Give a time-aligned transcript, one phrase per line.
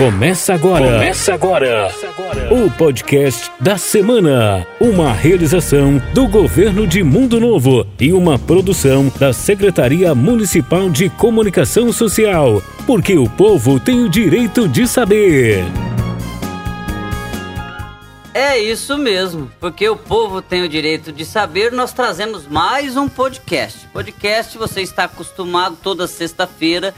[0.00, 0.94] Começa agora.
[0.94, 1.90] Começa agora.
[2.50, 4.66] O podcast da semana.
[4.80, 11.92] Uma realização do governo de Mundo Novo e uma produção da Secretaria Municipal de Comunicação
[11.92, 12.62] Social.
[12.86, 15.62] Porque o povo tem o direito de saber.
[18.32, 23.06] É isso mesmo, porque o povo tem o direito de saber, nós trazemos mais um
[23.06, 23.86] podcast.
[23.88, 26.94] Podcast você está acostumado toda sexta-feira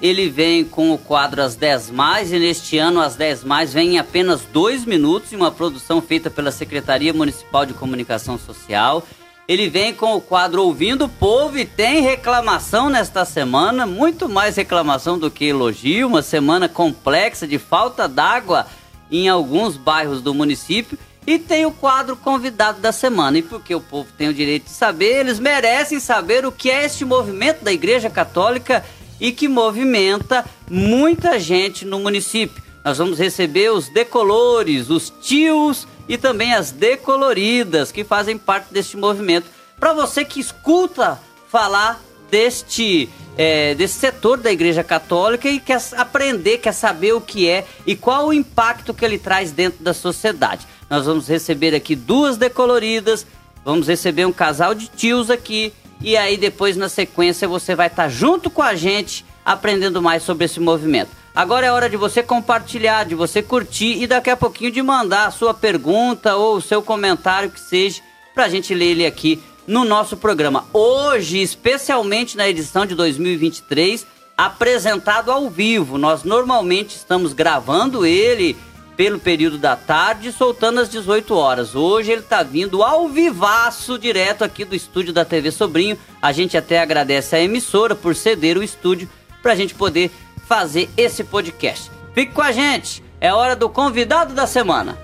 [0.00, 3.94] ele vem com o quadro As 10 Mais e neste ano As 10 Mais vem
[3.94, 9.02] em apenas dois minutos em uma produção feita pela Secretaria Municipal de Comunicação Social.
[9.48, 14.56] Ele vem com o quadro Ouvindo o Povo e tem reclamação nesta semana, muito mais
[14.56, 18.66] reclamação do que elogio, uma semana complexa de falta d'água
[19.10, 20.98] em alguns bairros do município.
[21.24, 23.38] E tem o quadro convidado da semana.
[23.38, 26.84] E porque o povo tem o direito de saber, eles merecem saber o que é
[26.84, 28.84] este movimento da Igreja Católica
[29.20, 32.62] e que movimenta muita gente no município.
[32.84, 38.96] Nós vamos receber os decolores, os tios e também as decoloridas que fazem parte deste
[38.96, 39.46] movimento.
[39.78, 42.00] Para você que escuta falar
[42.30, 47.66] deste, é, desse setor da Igreja Católica e quer aprender, quer saber o que é
[47.86, 50.66] e qual o impacto que ele traz dentro da sociedade.
[50.88, 53.26] Nós vamos receber aqui duas decoloridas,
[53.64, 55.72] vamos receber um casal de tios aqui
[56.06, 60.22] e aí depois na sequência você vai estar tá junto com a gente aprendendo mais
[60.22, 61.10] sobre esse movimento.
[61.34, 65.26] Agora é hora de você compartilhar, de você curtir e daqui a pouquinho de mandar
[65.26, 68.00] a sua pergunta ou o seu comentário que seja
[68.32, 70.64] para a gente ler ele aqui no nosso programa.
[70.72, 75.98] Hoje, especialmente na edição de 2023, apresentado ao vivo.
[75.98, 78.56] Nós normalmente estamos gravando ele
[78.96, 81.74] pelo período da tarde, soltando às 18 horas.
[81.74, 85.98] Hoje ele está vindo ao vivaço, direto aqui do estúdio da TV Sobrinho.
[86.20, 89.08] A gente até agradece a emissora por ceder o estúdio
[89.42, 90.10] para a gente poder
[90.48, 91.90] fazer esse podcast.
[92.14, 94.98] Fique com a gente, é hora do convidado da semana.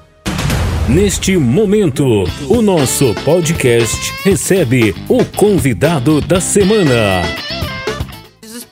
[0.89, 7.23] Neste momento, o nosso podcast recebe o convidado da semana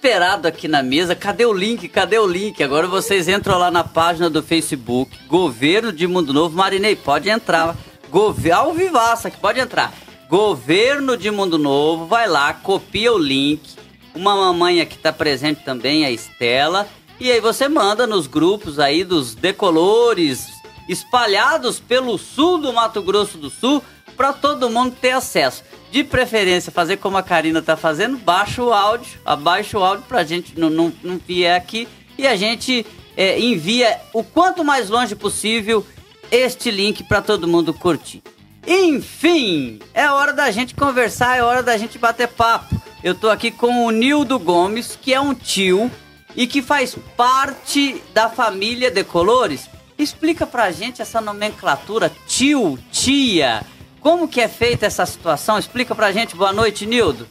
[0.01, 1.15] desesperado aqui na mesa.
[1.15, 1.87] Cadê o link?
[1.87, 2.63] Cadê o link?
[2.63, 6.57] Agora vocês entram lá na página do Facebook, Governo de Mundo Novo.
[6.57, 7.77] Marinei, pode entrar.
[8.11, 8.51] Gov...
[8.51, 9.93] Ao vivaço aqui, pode entrar.
[10.29, 13.77] Governo de Mundo Novo, vai lá, copia o link.
[14.15, 16.89] Uma mamãe aqui tá presente também, a Estela.
[17.21, 20.47] E aí você manda nos grupos aí dos decolores
[20.89, 23.83] espalhados pelo sul do Mato Grosso do Sul
[24.17, 28.73] para todo mundo ter acesso de preferência fazer como a Karina tá fazendo, baixa o
[28.73, 32.87] áudio, abaixa o áudio pra gente não, não, não vier aqui e a gente
[33.17, 35.85] é, envia o quanto mais longe possível
[36.31, 38.23] este link para todo mundo curtir.
[38.67, 42.81] Enfim, é hora da gente conversar, é hora da gente bater papo.
[43.03, 45.91] Eu tô aqui com o Nildo Gomes, que é um tio
[46.37, 49.69] e que faz parte da família de Colores.
[49.99, 53.63] Explica pra gente essa nomenclatura tio, tia,
[54.01, 55.59] como que é feita essa situação?
[55.59, 56.35] Explica pra gente.
[56.35, 57.27] Boa noite, Nildo.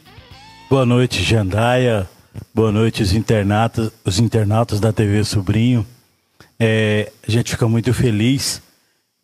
[0.69, 2.07] Boa noite, Jandaia.
[2.53, 5.85] Boa noite, os internatos, os internautas da TV Sobrinho.
[6.59, 8.61] É, a gente fica muito feliz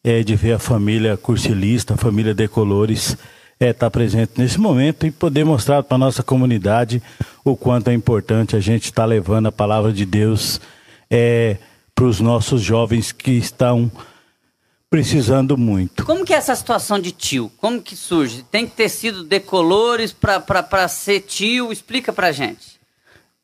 [0.04, 3.20] é, de ver a família cursilista, a família Decolores, estar
[3.60, 7.02] é, tá presente nesse momento e poder mostrar para a nossa comunidade
[7.44, 10.60] o quanto é importante a gente estar tá levando a palavra de Deus
[11.10, 11.58] é,
[11.94, 13.92] para os nossos jovens que estão
[14.96, 16.06] precisando muito.
[16.06, 17.52] Como que é essa situação de tio?
[17.58, 18.46] Como que surge?
[18.50, 21.70] Tem que ter sido decolores para ser tio?
[21.70, 22.80] Explica pra gente.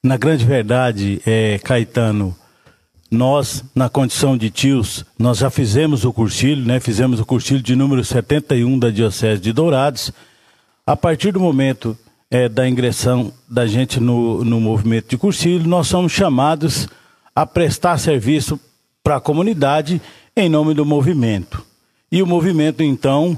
[0.01, 2.34] Na grande verdade, é, Caetano,
[3.11, 6.79] nós, na condição de tios, nós já fizemos o cursilho, né?
[6.79, 10.09] Fizemos o cursilho de número 71 da Diocese de Dourados.
[10.88, 11.97] A partir do momento
[12.31, 16.88] é, da ingressão da gente no, no movimento de cursilho, nós somos chamados
[17.35, 18.57] a prestar serviço
[19.03, 20.01] para a comunidade
[20.35, 21.65] em nome do movimento.
[22.11, 23.37] E o movimento, então,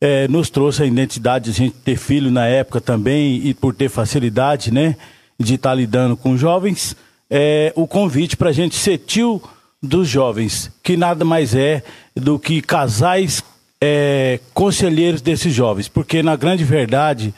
[0.00, 3.74] é, nos trouxe a identidade de a gente ter filho na época também e por
[3.74, 4.96] ter facilidade, né,
[5.38, 6.96] de estar tá lidando com jovens,
[7.30, 9.42] é, o convite para a gente ser tio
[9.82, 11.82] dos jovens, que nada mais é
[12.14, 13.42] do que casais
[13.80, 17.34] é, conselheiros desses jovens, porque na grande verdade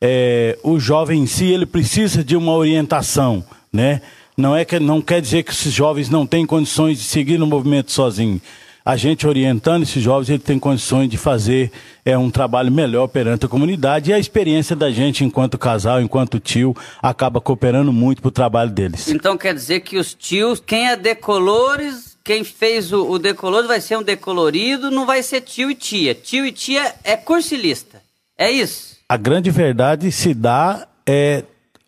[0.00, 4.00] é, o jovem em si ele precisa de uma orientação, né?
[4.42, 7.46] Não é que não quer dizer que esses jovens não têm condições de seguir no
[7.46, 8.42] movimento sozinho.
[8.84, 11.70] A gente orientando esses jovens, ele tem condições de fazer
[12.04, 16.40] é, um trabalho melhor perante a comunidade e a experiência da gente enquanto casal, enquanto
[16.40, 19.06] tio, acaba cooperando muito para o trabalho deles.
[19.06, 23.20] Então quer dizer que os tios, quem é decolores, quem fez o, o
[23.68, 26.16] vai ser um decolorido, não vai ser tio e tia.
[26.16, 28.02] Tio e tia é cursilista.
[28.36, 28.96] É isso?
[29.08, 31.44] A grande verdade se dá é,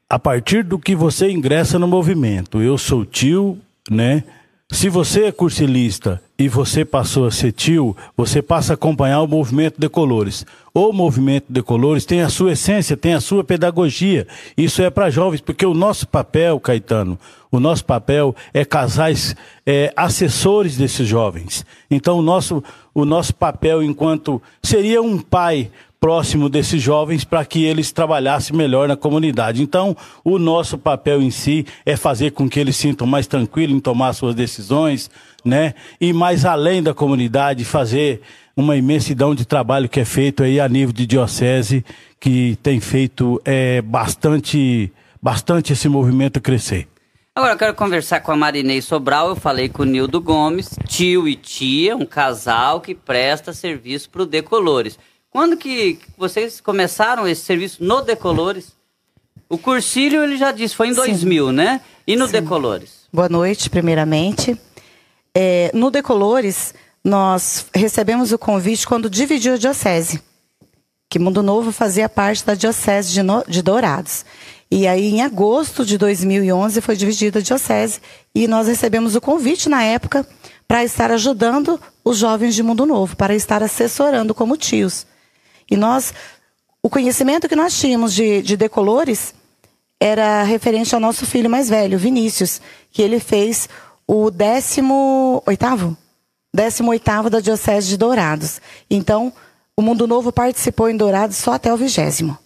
[0.09, 2.63] a partir do que você ingressa no movimento.
[2.63, 3.59] Eu sou tio,
[3.91, 4.25] né?
[4.75, 9.29] se você é cursilista e você passou a ser tio, você passa a acompanhar o
[9.29, 10.45] movimento de colores.
[10.75, 14.27] O movimento de colores tem a sua essência, tem a sua pedagogia.
[14.57, 17.17] Isso é para jovens, porque o nosso papel, Caetano,
[17.53, 21.65] o nosso papel é casais é, assessores desses jovens.
[21.89, 25.71] Então, o nosso, o nosso papel enquanto seria um pai
[26.05, 29.63] próximo desses jovens para que eles trabalhassem melhor na comunidade.
[29.63, 33.81] Então, o nosso papel em si é fazer com que eles sintam mais tranquilos em
[33.81, 35.11] tomar suas decisões,
[35.43, 35.73] né?
[35.99, 38.21] E mais além da comunidade, fazer
[38.55, 41.83] uma imensidão de trabalho que é feito aí a nível de diocese,
[42.21, 44.93] que tem feito é, bastante,
[45.23, 46.87] bastante esse movimento crescer.
[47.35, 49.31] Agora eu quero conversar com a Marinei Sobral.
[49.31, 54.23] Eu falei com o Nildo Gomes, tio e tia, um casal que presta serviço para
[54.23, 54.99] o Decolores.
[55.35, 58.69] Quando que vocês começaram esse serviço no Decolores?
[59.49, 61.09] O cursilho, ele já disse, foi em Sim.
[61.09, 61.81] 2000, né?
[62.07, 62.35] E no Sim.
[62.35, 63.09] Decolores?
[63.13, 64.57] Boa noite, primeiramente.
[65.37, 66.73] É, no Decolores,
[67.03, 70.23] nós recebemos o convite quando dividiu a diocese.
[71.11, 74.25] Que Mundo Novo fazia parte da diocese de, no, de Dourados.
[74.71, 78.01] E aí, em agosto de 2011, foi dividida a diocese.
[78.33, 80.25] E nós recebemos o convite, na época,
[80.69, 85.05] para estar ajudando os jovens de Mundo Novo, para estar assessorando como tios.
[85.71, 86.13] E nós,
[86.83, 89.35] o conhecimento que nós tínhamos de, de decolores
[90.01, 93.69] era referente ao nosso filho mais velho, Vinícius, que ele fez
[94.07, 95.97] o 18 oitavo?
[96.55, 98.61] 18 oitavo da Diocese de Dourados.
[98.91, 99.33] Então,
[99.77, 102.39] o Mundo Novo participou em Dourados só até o vigésimo.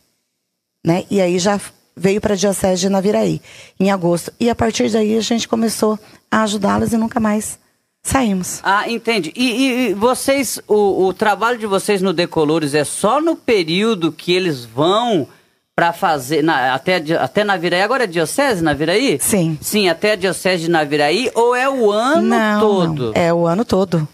[0.85, 1.05] Né?
[1.11, 1.61] E aí já
[1.97, 3.43] veio para a Diocese de Naviraí,
[3.79, 4.33] em agosto.
[4.39, 5.99] E a partir daí a gente começou
[6.31, 7.59] a ajudá-los e nunca mais
[8.03, 8.61] Saímos.
[8.63, 9.33] Ah, entendi.
[9.37, 14.33] E, e vocês, o, o, trabalho de vocês no Decolores é só no período que
[14.33, 15.29] eles vão
[15.77, 19.19] para fazer, na, até, até Naviraí, agora é Diocese Naviraí?
[19.21, 19.57] Sim.
[19.61, 23.13] Sim, até a Diocese de Naviraí, ou é o ano não, todo?
[23.13, 24.09] Não, é o ano todo.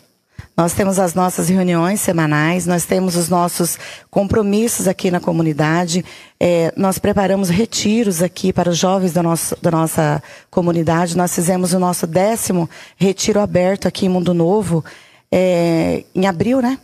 [0.56, 3.76] Nós temos as nossas reuniões semanais, nós temos os nossos
[4.08, 6.04] compromissos aqui na comunidade,
[6.38, 10.22] é, nós preparamos retiros aqui para os jovens da, nosso, da nossa
[10.52, 11.16] comunidade.
[11.16, 14.84] Nós fizemos o nosso décimo retiro aberto aqui em Mundo Novo,
[15.30, 16.78] é, em abril, né?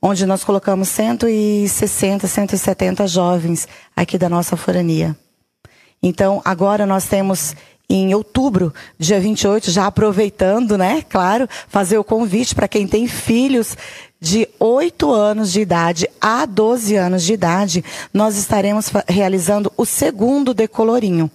[0.00, 5.14] Onde nós colocamos 160, 170 jovens aqui da nossa forania.
[6.02, 7.54] Então, agora nós temos
[7.90, 11.04] em outubro, dia 28, já aproveitando, né?
[11.08, 13.76] Claro, fazer o convite para quem tem filhos
[14.20, 20.54] de 8 anos de idade a 12 anos de idade, nós estaremos realizando o segundo
[20.54, 21.30] decolorinho.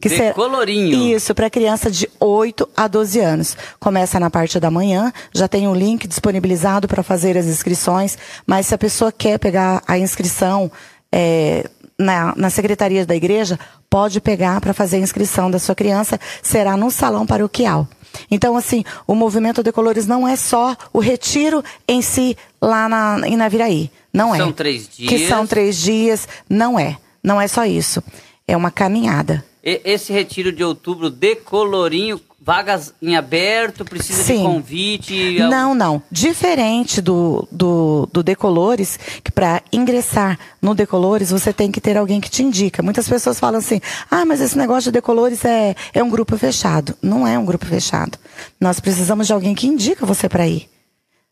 [0.00, 0.90] Que decolorinho.
[0.90, 3.56] Será, isso, para criança de 8 a 12 anos.
[3.78, 8.16] Começa na parte da manhã, já tem um link disponibilizado para fazer as inscrições,
[8.46, 10.70] mas se a pessoa quer pegar a inscrição
[11.12, 11.68] é,
[12.00, 13.58] na, na secretaria da igreja,
[13.88, 17.86] pode pegar para fazer a inscrição da sua criança, será no salão paroquial.
[18.30, 23.20] Então, assim, o movimento de colores não é só o retiro em si lá na,
[23.26, 23.90] em Naviraí.
[24.12, 24.38] Não é.
[24.38, 25.08] São três dias.
[25.08, 26.26] Que são três dias.
[26.48, 26.96] Não é.
[27.22, 28.02] Não é só isso.
[28.48, 29.44] É uma caminhada.
[29.62, 34.38] E, esse retiro de outubro de colorinho vagas em aberto, precisa Sim.
[34.38, 35.38] de convite?
[35.40, 36.02] Não, não.
[36.10, 42.20] Diferente do, do, do Decolores, que para ingressar no Decolores você tem que ter alguém
[42.20, 42.82] que te indica.
[42.82, 46.96] Muitas pessoas falam assim, ah, mas esse negócio de Decolores é, é um grupo fechado.
[47.02, 48.18] Não é um grupo fechado.
[48.60, 50.68] Nós precisamos de alguém que indica você para ir.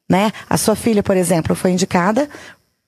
[0.08, 0.32] Né?
[0.48, 2.28] A sua filha, por exemplo, foi indicada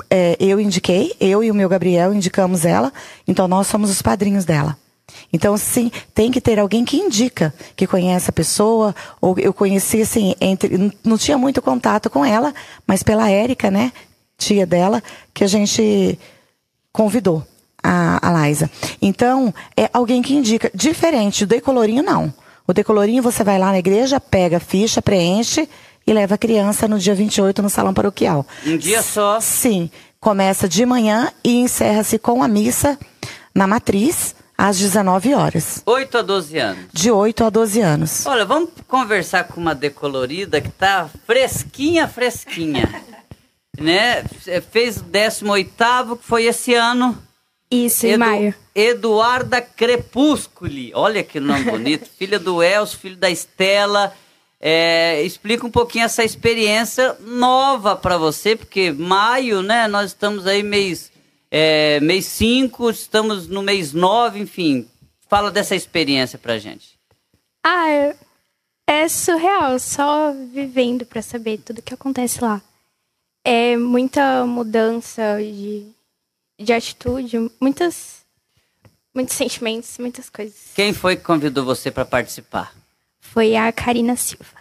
[0.08, 2.92] é, eu indiquei, eu e o meu Gabriel indicamos ela,
[3.28, 4.76] então nós somos os padrinhos dela.
[5.32, 10.02] Então, sim, tem que ter alguém que indica, que conhece a pessoa, ou eu conheci,
[10.02, 12.54] assim, entre, não tinha muito contato com ela,
[12.86, 13.92] mas pela Érica, né,
[14.36, 15.02] tia dela,
[15.32, 16.18] que a gente
[16.92, 17.46] convidou
[17.82, 18.32] a, a.
[19.00, 22.32] Então, é alguém que indica, diferente do decolorinho, não.
[22.66, 25.68] O decolorinho, você vai lá na igreja, pega a ficha, preenche
[26.06, 28.46] e leva a criança no dia 28 no salão paroquial.
[28.66, 29.40] Um dia só?
[29.40, 29.90] Sim.
[30.20, 32.98] Começa de manhã e encerra-se com a missa
[33.54, 35.82] na matriz, às 19 horas.
[35.86, 36.84] 8 a 12 anos.
[36.92, 38.26] De 8 a 12 anos.
[38.26, 42.86] Olha, vamos conversar com uma decolorida que tá fresquinha, fresquinha.
[43.80, 44.22] né?
[44.46, 47.16] É, fez o 18 que foi esse ano.
[47.70, 48.54] Isso, Edu, em maio.
[48.74, 50.92] Eduarda Crepúsculi.
[50.94, 52.10] Olha que nome bonito.
[52.18, 54.12] filha do Elcio, filho da Estela.
[54.60, 59.88] É, explica um pouquinho essa experiência nova para você, porque maio, né?
[59.88, 61.10] Nós estamos aí mês
[61.50, 64.88] é, mês 5, estamos no mês 9, enfim.
[65.28, 66.99] Fala dessa experiência pra gente.
[67.62, 68.16] Ah, é,
[68.87, 72.62] é surreal, só vivendo para saber tudo que acontece lá.
[73.45, 75.87] É muita mudança de,
[76.59, 78.25] de atitude, muitas,
[79.14, 80.73] muitos sentimentos, muitas coisas.
[80.75, 82.75] Quem foi que convidou você para participar?
[83.19, 84.59] Foi a Karina Silva.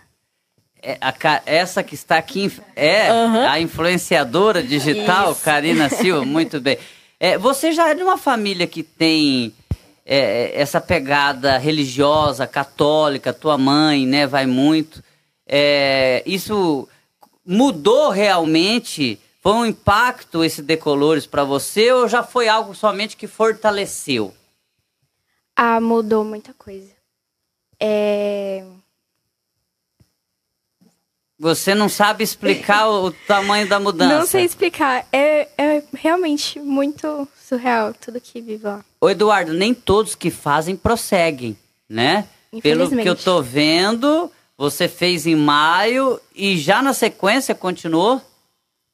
[0.82, 1.14] É, a,
[1.46, 3.48] essa que está aqui é uhum.
[3.48, 5.44] a influenciadora digital, Isso.
[5.44, 6.78] Karina Silva, muito bem.
[7.20, 9.54] É, você já é de uma família que tem
[10.06, 15.04] é, essa pegada religiosa, católica, tua mãe, né, vai muito.
[15.46, 16.88] É, isso
[17.46, 19.20] mudou realmente?
[19.42, 24.34] Foi um impacto esse Decolores para você ou já foi algo somente que fortaleceu?
[25.56, 26.92] Ah, mudou muita coisa.
[27.80, 28.64] É...
[31.40, 34.18] Você não sabe explicar o tamanho da mudança?
[34.18, 35.08] Não sei explicar.
[35.12, 38.84] É, é realmente muito surreal tudo que vive lá.
[39.00, 42.28] Ô Eduardo, nem todos que fazem prosseguem, né?
[42.62, 48.22] Pelo que eu tô vendo, você fez em maio e já na sequência continuou?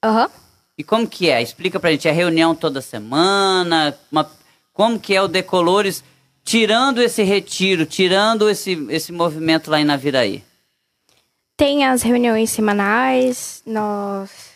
[0.04, 0.25] Aham.
[0.25, 0.46] Uhum.
[0.78, 1.42] E como que é?
[1.42, 2.08] Explica pra gente.
[2.08, 3.98] É reunião toda semana?
[4.12, 4.30] Uma...
[4.74, 6.04] Como que é o Decolores
[6.44, 10.44] tirando esse retiro, tirando esse, esse movimento lá em Naviraí?
[11.57, 14.55] Tem as reuniões semanais, nós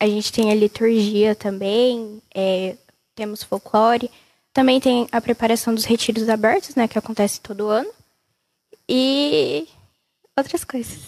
[0.00, 2.76] a gente tem a liturgia também, é,
[3.16, 4.10] temos folclore,
[4.52, 7.90] também tem a preparação dos retiros abertos, né, que acontece todo ano,
[8.88, 9.66] e
[10.36, 11.00] outras coisas.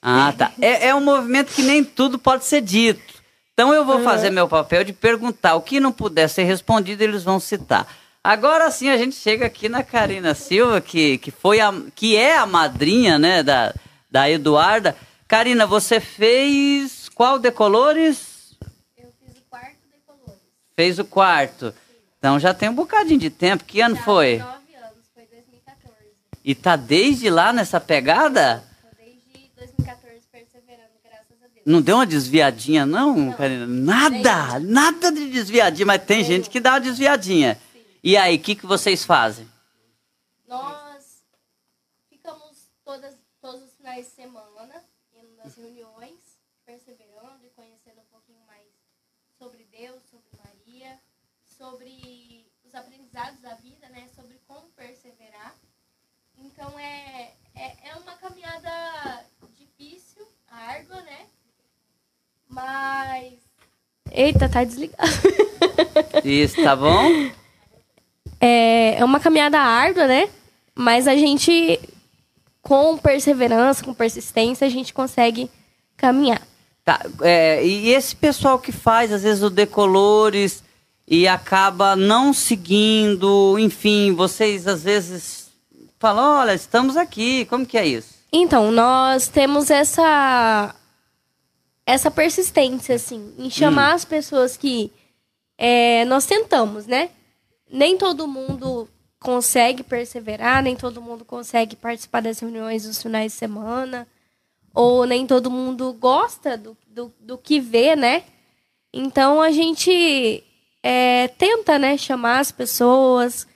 [0.00, 0.52] Ah, tá.
[0.60, 3.20] É, é um movimento que nem tudo pode ser dito.
[3.52, 4.04] Então eu vou uhum.
[4.04, 5.54] fazer meu papel de perguntar.
[5.54, 7.86] O que não puder ser respondido, eles vão citar.
[8.24, 12.38] Agora sim a gente chega aqui na Karina Silva, que, que, foi a, que é
[12.38, 13.74] a madrinha né, da,
[14.10, 14.96] da Eduarda.
[15.28, 18.56] Karina, você fez qual decolores?
[18.98, 20.40] Eu fiz o quarto decolores.
[20.74, 21.74] Fez o quarto.
[22.18, 23.64] Então já tem um bocadinho de tempo.
[23.64, 24.38] Que ano já, foi?
[24.38, 25.96] Nove anos, foi 2014.
[26.44, 28.64] E tá desde lá nessa pegada?
[28.82, 31.62] Tô desde 2014 perseverando, graças a Deus.
[31.64, 33.32] Não deu uma desviadinha, não, não.
[33.32, 33.66] Karina?
[33.66, 37.56] Nada, nada de desviadinha, mas tem gente que dá uma desviadinha.
[37.72, 37.80] Sim.
[38.02, 39.48] E aí, o que, que vocês fazem?
[40.48, 41.22] Nós
[42.08, 43.14] ficamos todas
[44.00, 48.66] de semana, indo nas reuniões, perseverando e conhecendo um pouquinho mais
[49.38, 50.98] sobre Deus, sobre Maria,
[51.44, 54.08] sobre os aprendizados da vida, né?
[54.14, 55.54] Sobre como perseverar.
[56.38, 61.26] Então é, é, é uma caminhada difícil, árdua, né?
[62.48, 63.38] Mas.
[64.10, 65.10] Eita, tá desligado.
[66.24, 67.30] Isso, tá bom?
[68.40, 70.30] É, é uma caminhada árdua, né?
[70.74, 71.78] Mas a gente
[72.62, 75.50] com perseverança, com persistência, a gente consegue
[75.96, 76.42] caminhar.
[76.84, 80.62] Tá, é, e esse pessoal que faz, às vezes, o decolores
[81.06, 85.50] e acaba não seguindo, enfim, vocês às vezes
[85.98, 88.14] falam, olha, estamos aqui, como que é isso?
[88.32, 90.74] Então, nós temos essa
[91.84, 93.94] essa persistência, assim, em chamar hum.
[93.96, 94.92] as pessoas que
[95.58, 97.10] é, nós tentamos, né?
[97.70, 98.88] Nem todo mundo
[99.20, 104.08] consegue perseverar, nem todo mundo consegue participar das reuniões dos finais de semana,
[104.74, 108.24] ou nem todo mundo gosta do, do, do que vê, né?
[108.92, 110.42] Então a gente
[110.82, 113.46] é, tenta, né, chamar as pessoas,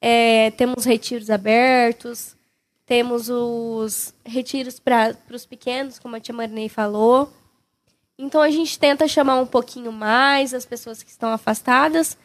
[0.00, 2.36] é, temos retiros abertos,
[2.84, 7.32] temos os retiros para os pequenos, como a tia Marinei falou.
[8.18, 12.16] Então a gente tenta chamar um pouquinho mais as pessoas que estão afastadas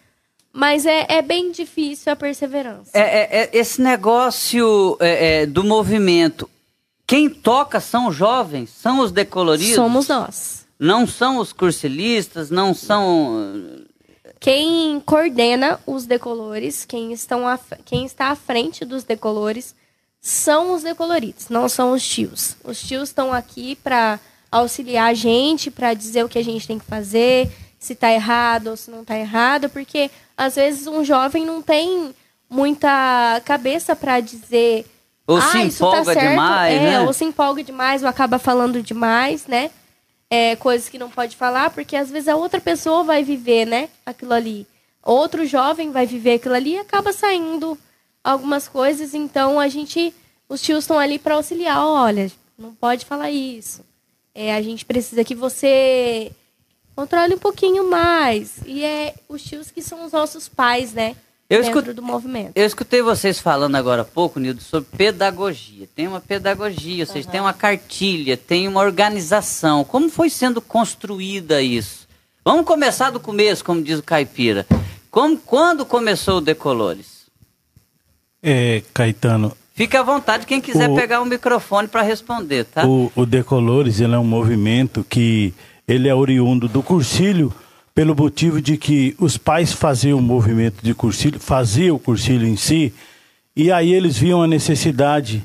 [0.52, 2.92] mas é, é bem difícil a perseverança.
[2.94, 6.50] É, é, é esse negócio é, é, do movimento,
[7.06, 9.76] quem toca são os jovens, são os decoloridos?
[9.76, 10.68] Somos nós.
[10.80, 13.86] Não são os cursilistas, não são...
[14.40, 19.76] Quem coordena os decolores, quem, estão a, quem está à frente dos decolores,
[20.22, 22.56] são os decoloridos, não são os tios.
[22.64, 24.20] Os tios estão aqui para
[24.52, 28.68] auxiliar a gente, para dizer o que a gente tem que fazer, se está errado
[28.68, 32.14] ou se não está errado, porque às vezes um jovem não tem
[32.50, 34.86] muita cabeça para dizer
[35.30, 37.02] ou ah, se tá empolga tá demais, é, né?
[37.02, 39.70] Ou se empolga demais, ou acaba falando demais, né?
[40.28, 43.90] É, coisas que não pode falar, porque às vezes a outra pessoa vai viver, né?
[44.04, 44.66] Aquilo ali.
[45.04, 47.78] Outro jovem vai viver aquilo ali e acaba saindo
[48.24, 49.14] algumas coisas.
[49.14, 50.14] Então a gente,
[50.50, 51.86] os tios estão ali para auxiliar.
[51.86, 53.86] Olha, não pode falar isso.
[54.34, 56.32] É, a gente precisa que você
[57.00, 58.58] controle um pouquinho mais.
[58.66, 61.16] E é os tios que são os nossos pais, né?
[61.50, 62.52] Eu dentro escutei, do movimento.
[62.56, 65.88] Eu escutei vocês falando agora há pouco, Nildo, sobre pedagogia.
[65.96, 67.32] Tem uma pedagogia, vocês uhum.
[67.32, 69.84] têm uma cartilha, tem uma organização.
[69.84, 72.08] Como foi sendo construída isso?
[72.44, 74.68] Vamos começar do começo, como diz o Caipira.
[75.10, 77.26] Como, quando começou o Decolores?
[78.44, 79.56] É, Caetano.
[79.74, 82.86] Fique à vontade quem quiser o, pegar o microfone para responder, tá?
[82.86, 85.54] O, o Decolores ele é um movimento que
[85.90, 87.52] ele é oriundo do cursilho
[87.96, 92.56] pelo motivo de que os pais faziam o movimento de cursilho, faziam o cursilho em
[92.56, 92.94] si,
[93.56, 95.44] e aí eles viam a necessidade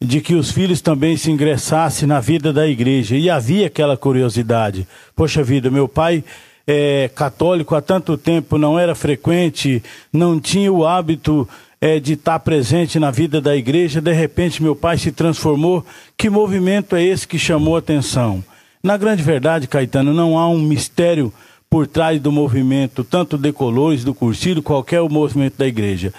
[0.00, 3.16] de que os filhos também se ingressassem na vida da igreja.
[3.16, 4.86] E havia aquela curiosidade.
[5.14, 6.24] Poxa vida, meu pai
[6.66, 11.46] é católico há tanto tempo, não era frequente, não tinha o hábito
[11.80, 14.00] é, de estar presente na vida da igreja.
[14.00, 15.84] De repente, meu pai se transformou.
[16.16, 18.42] Que movimento é esse que chamou atenção?
[18.82, 21.32] Na grande verdade, Caetano, não há um mistério
[21.70, 26.12] por trás do movimento, tanto de colores, do cursilho, qualquer movimento da igreja.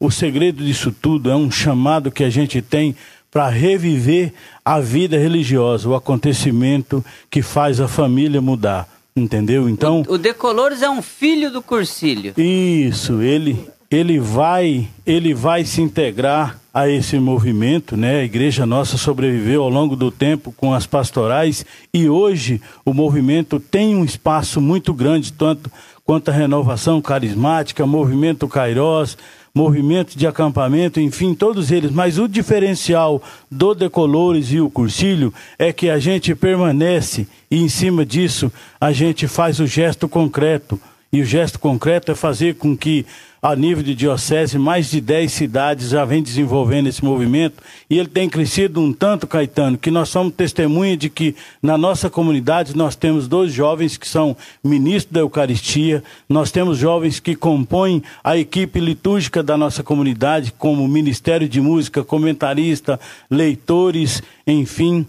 [0.00, 2.94] O segredo disso tudo é um chamado que a gente tem
[3.30, 4.32] para reviver
[4.64, 8.88] a vida religiosa, o acontecimento que faz a família mudar.
[9.14, 9.68] Entendeu?
[9.68, 10.02] Então.
[10.08, 12.34] O, o Decolores é um filho do Cursílio.
[12.36, 18.20] Isso, ele ele vai ele vai se integrar a esse movimento, né?
[18.20, 23.58] A igreja nossa sobreviveu ao longo do tempo com as pastorais e hoje o movimento
[23.58, 25.70] tem um espaço muito grande tanto
[26.04, 29.16] quanto a renovação carismática, movimento Cairós,
[29.54, 31.90] movimento de acampamento, enfim, todos eles.
[31.90, 37.68] Mas o diferencial do Decolores e o Cursilho é que a gente permanece e, em
[37.68, 40.80] cima disso, a gente faz o gesto concreto.
[41.12, 43.04] E o gesto concreto é fazer com que
[43.40, 48.08] a nível de diocese, mais de 10 cidades já vem desenvolvendo esse movimento e ele
[48.08, 52.96] tem crescido um tanto, Caetano, que nós somos testemunha de que na nossa comunidade nós
[52.96, 58.80] temos dois jovens que são ministros da Eucaristia, nós temos jovens que compõem a equipe
[58.80, 62.98] litúrgica da nossa comunidade, como Ministério de Música, comentarista,
[63.30, 65.06] leitores, enfim.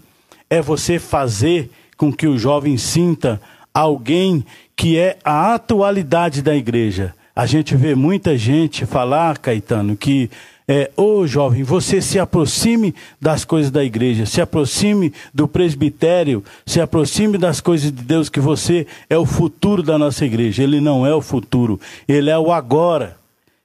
[0.48, 3.40] É você fazer com que o jovem sinta
[3.74, 4.44] alguém
[4.76, 10.28] que é a atualidade da igreja a gente vê muita gente falar, Caetano, que
[10.68, 16.82] é, ô jovem, você se aproxime das coisas da igreja, se aproxime do presbitério, se
[16.82, 20.62] aproxime das coisas de Deus, que você é o futuro da nossa igreja.
[20.62, 23.16] Ele não é o futuro, ele é o agora.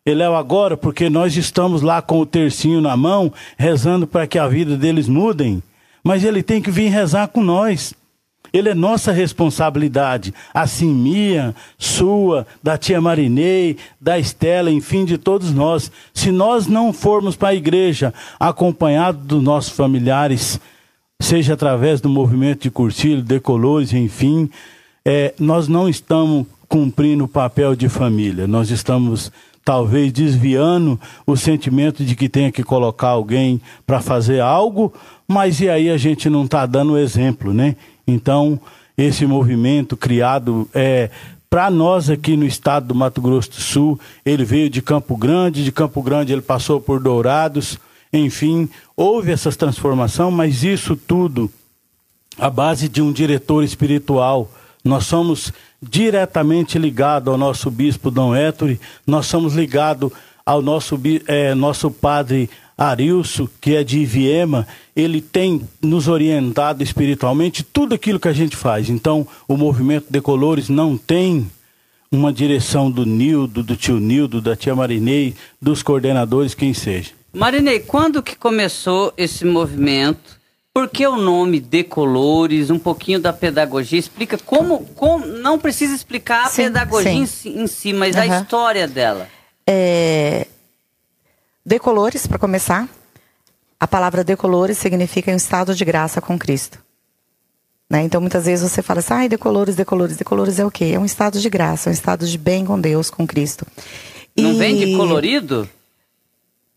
[0.05, 4.25] Ele é o agora porque nós estamos lá com o tercinho na mão, rezando para
[4.25, 5.61] que a vida deles mudem.
[6.01, 7.93] Mas ele tem que vir rezar com nós.
[8.55, 15.51] Ele é nossa responsabilidade, assim minha, sua, da tia Marinei, da Estela, enfim, de todos
[15.51, 15.91] nós.
[16.13, 20.57] Se nós não formos para a igreja acompanhados dos nossos familiares,
[21.19, 24.49] seja através do movimento de cursilho, decolores, enfim,
[25.03, 28.47] é, nós não estamos cumprindo o papel de família.
[28.47, 29.33] Nós estamos
[29.65, 34.93] talvez desviando o sentimento de que tenha que colocar alguém para fazer algo,
[35.27, 37.75] mas e aí a gente não está dando exemplo, né?
[38.07, 38.59] Então,
[38.97, 41.09] esse movimento criado é
[41.49, 45.63] para nós aqui no estado do Mato Grosso do Sul, ele veio de Campo Grande,
[45.63, 47.77] de Campo Grande ele passou por Dourados,
[48.11, 51.49] enfim, houve essa transformação, mas isso tudo
[52.37, 54.51] à base de um diretor espiritual.
[54.83, 60.11] Nós somos diretamente ligados ao nosso bispo Dom Héctor, nós somos ligados
[60.45, 67.63] ao nosso, é, nosso padre Arilso, que é de Iviema, ele tem nos orientado espiritualmente
[67.63, 68.89] tudo aquilo que a gente faz.
[68.89, 71.49] Então, o movimento de colores não tem
[72.11, 77.11] uma direção do Nildo, do tio Nildo, da tia Marinei, dos coordenadores, quem seja.
[77.33, 80.39] Marinei, quando que começou esse movimento?
[80.73, 82.69] Por que o nome Decolores?
[82.69, 83.97] Um pouquinho da pedagogia.
[83.97, 84.85] Explica como.
[84.95, 87.21] como não precisa explicar a sim, pedagogia sim.
[87.21, 88.21] Em, si, em, si, mas uhum.
[88.21, 89.27] a história dela.
[89.65, 90.47] É,
[91.65, 92.87] Decolores, para começar.
[93.79, 96.77] A palavra decolores significa um estado de graça com Cristo.
[97.89, 98.03] Né?
[98.03, 100.15] Então, muitas vezes você fala assim, ai, decolores, decolores.
[100.15, 100.91] Decolores é o quê?
[100.93, 103.65] É um estado de graça, um estado de bem com Deus, com Cristo.
[104.37, 104.57] Não e...
[104.57, 105.67] vem de colorido?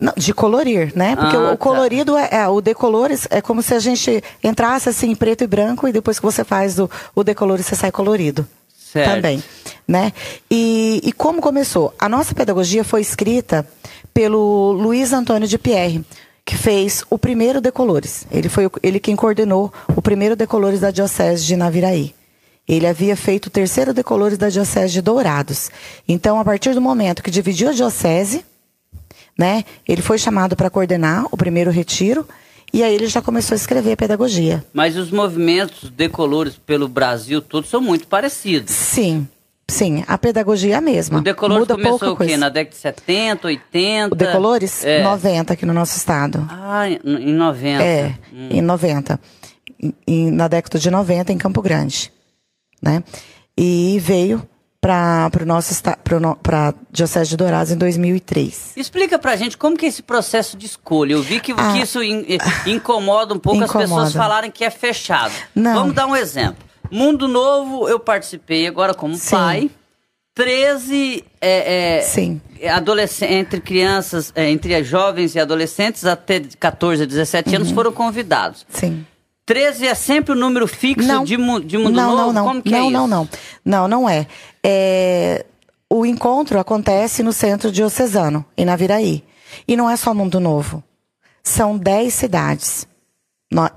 [0.01, 1.16] Não, de colorir, né?
[1.16, 1.57] Porque ah, o, o, tá.
[1.57, 2.22] colorido, tá.
[2.22, 5.92] é, é, o decolores, é como se a gente entrasse assim, preto e branco, e
[5.92, 8.46] depois que você faz o, o decolores, você sai colorido.
[8.92, 9.16] Certo.
[9.16, 9.42] Também,
[9.87, 10.12] né?
[10.51, 11.94] E, e como começou?
[11.98, 13.66] A nossa pedagogia foi escrita
[14.14, 16.03] pelo Luiz Antônio de Pierre,
[16.42, 18.27] que fez o primeiro Decolores.
[18.31, 22.14] Ele foi ele quem coordenou o primeiro Decolores da Diocese de Naviraí.
[22.66, 25.70] Ele havia feito o terceiro Decolores da Diocese de Dourados.
[26.09, 28.42] Então, a partir do momento que dividiu a diocese,
[29.38, 32.27] né, ele foi chamado para coordenar o primeiro retiro
[32.72, 34.64] e aí ele já começou a escrever a pedagogia.
[34.72, 38.72] Mas os movimentos decolores pelo Brasil todos são muito parecidos.
[38.72, 39.26] Sim.
[39.70, 41.18] Sim, a pedagogia é a mesma.
[41.18, 42.24] O Decolores Muda começou o quê?
[42.24, 42.37] Coisa.
[42.38, 44.14] Na década de 70, 80?
[44.14, 44.83] O Decolores?
[44.83, 45.02] É.
[45.02, 46.46] 90 aqui no nosso estado.
[46.50, 47.85] Ah, em 90.
[47.85, 48.48] É, hum.
[48.50, 49.20] em 90.
[50.07, 52.11] Em, na década de 90, em Campo Grande.
[52.83, 53.04] Né?
[53.59, 54.42] E veio
[54.80, 55.74] para o nosso
[56.42, 58.74] para Diocese de Dourados em 2003.
[58.76, 61.14] Explica para a gente como que é esse processo de escolha.
[61.14, 62.24] Eu vi que, ah, que isso in,
[62.66, 63.84] incomoda um pouco incomoda.
[63.84, 65.32] as pessoas falarem que é fechado.
[65.54, 65.74] Não.
[65.74, 66.64] Vamos dar um exemplo.
[66.90, 69.30] Mundo Novo, eu participei agora como Sim.
[69.30, 69.70] pai.
[70.34, 72.40] 13 é, é, Sim.
[73.28, 78.64] entre crianças, é, entre jovens e adolescentes até 14 a 17 anos foram convidados.
[78.68, 79.04] Sim.
[79.48, 81.24] 13 é sempre o número fixo Não.
[81.24, 82.22] de, mu- de Mundo não, Novo?
[82.26, 82.90] Não, não, Como que não, é isso?
[82.92, 83.28] não, não.
[83.64, 84.26] Não, não é.
[84.62, 85.46] É,
[85.90, 89.24] O encontro acontece no centro diocesano, em Naviraí.
[89.66, 90.84] E não é só Mundo Novo.
[91.42, 92.87] São 10 cidades.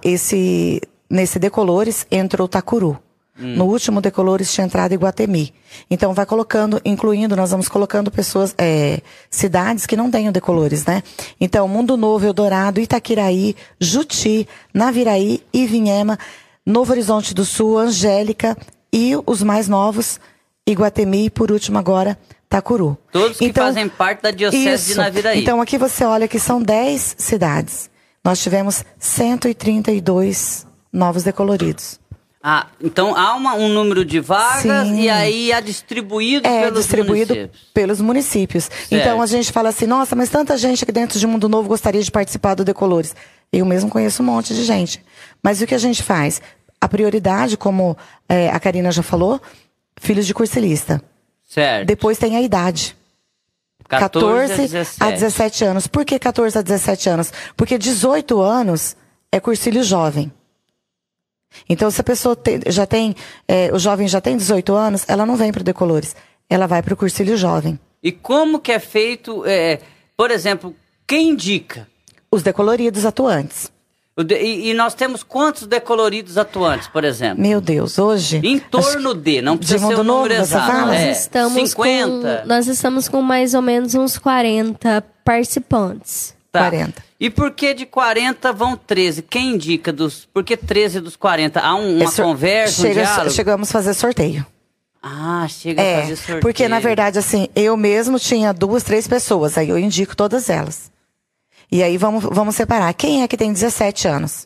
[0.04, 3.00] Esse, nesse Decolores entrou Tacuru.
[3.46, 5.54] No último Decolores tinha entrado Iguatemi.
[5.90, 10.86] Então vai colocando, incluindo, nós vamos colocando pessoas, é, cidades que não têm o Decolores,
[10.86, 11.02] né?
[11.40, 16.18] Então, Mundo Novo, Eldorado, Itaquiraí, Juti, Naviraí, Ivinhema,
[16.66, 18.58] Novo Horizonte do Sul, Angélica
[18.94, 20.20] e os mais novos,
[20.68, 22.18] Iguatemi e por último agora,
[22.50, 22.98] Tacuru.
[23.12, 25.42] Todos que fazem parte da Diocese de Naviraí.
[25.42, 27.90] Então aqui você olha que são 10 cidades.
[28.24, 32.01] Nós tivemos 132 novos decoloridos.
[32.44, 35.02] Ah, então há uma- um número de vagas Sim.
[35.02, 37.70] e aí é distribuído É pelos distribuído municípios.
[37.74, 38.70] pelos municípios.
[38.90, 42.02] Então a gente fala assim, nossa, mas tanta gente aqui dentro de Mundo Novo gostaria
[42.02, 43.16] de participar do Decolores.
[43.54, 45.04] Eu mesmo conheço um monte de gente.
[45.44, 46.42] Mas o que a gente faz?
[46.80, 47.96] A prioridade, como
[48.28, 49.40] é, a Karina já falou,
[50.00, 51.00] filhos de cursilista.
[51.48, 51.86] Certo.
[51.86, 52.96] Depois tem a idade.
[53.88, 55.04] 14, a 17.
[55.04, 55.86] a 17 anos.
[55.88, 57.32] Por que 14 a 17 anos?
[57.58, 58.96] Porque 18 anos
[59.32, 60.32] é cursilho jovem.
[61.70, 63.16] Então, se a pessoa te- já tem,
[63.48, 66.16] é, o jovem já tem 18 anos, ela não vem para o Decolores.
[66.50, 67.80] Ela vai para o cursilho jovem.
[68.04, 69.80] E como que é feito, é,
[70.18, 70.76] por exemplo,
[71.08, 71.88] quem indica?
[72.32, 73.72] Os decoloridos atuantes.
[74.26, 77.42] De- e, e nós temos quantos decoloridos atuantes, por exemplo?
[77.42, 78.42] Meu Deus, hoje.
[78.44, 80.72] Em torno de, não de precisa ser Mundo o número Novo, exato.
[80.72, 80.96] fala?
[80.96, 82.42] É, Nós estamos 50.
[82.42, 86.36] com nós estamos com mais ou menos uns 40 participantes.
[86.52, 86.60] Tá.
[86.70, 87.02] 40.
[87.20, 89.22] E por que de 40 vão 13?
[89.22, 90.26] Quem indica dos.
[90.34, 91.62] Por que 13 dos 40?
[91.62, 93.32] Há um- uma É sor- conversa, um chega- diálogo?
[93.32, 94.46] Chegamos a fazer sorteio.
[95.02, 96.42] Ah, chega a É, fazer sorteio.
[96.42, 100.92] porque na verdade, assim, eu mesmo tinha duas, três pessoas, aí eu indico todas elas.
[101.72, 102.94] E aí vamos, vamos separar.
[102.94, 104.46] Quem é que tem 17 anos?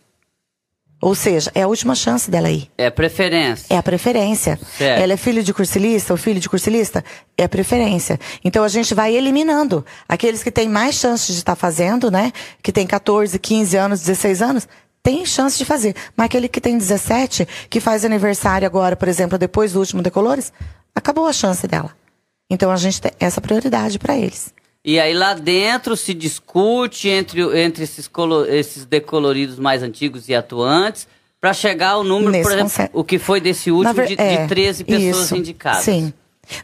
[1.05, 2.67] Ou seja, é a última chance dela ir.
[2.75, 3.71] É preferência.
[3.71, 4.57] É a preferência.
[4.75, 4.99] Certo.
[4.99, 7.05] Ela é filho de cursilista, ou filho de cursilista?
[7.37, 8.19] É a preferência.
[8.43, 9.85] Então a gente vai eliminando.
[10.09, 12.33] Aqueles que têm mais chance de estar fazendo, né?
[12.59, 14.67] Que tem 14, 15 anos, 16 anos,
[15.03, 15.95] tem chance de fazer.
[16.17, 20.51] Mas aquele que tem 17, que faz aniversário agora, por exemplo, depois do último Decolores,
[20.95, 21.91] acabou a chance dela.
[22.49, 24.51] Então a gente tem essa prioridade para eles.
[24.85, 30.35] E aí lá dentro se discute entre, entre esses, colo- esses decoloridos mais antigos e
[30.35, 31.07] atuantes
[31.41, 34.15] para chegar ao número, Nesse por exemplo, conce- o que foi desse último ver- de,
[34.15, 35.83] de é, 13 pessoas isso, indicadas.
[35.83, 36.13] Sim.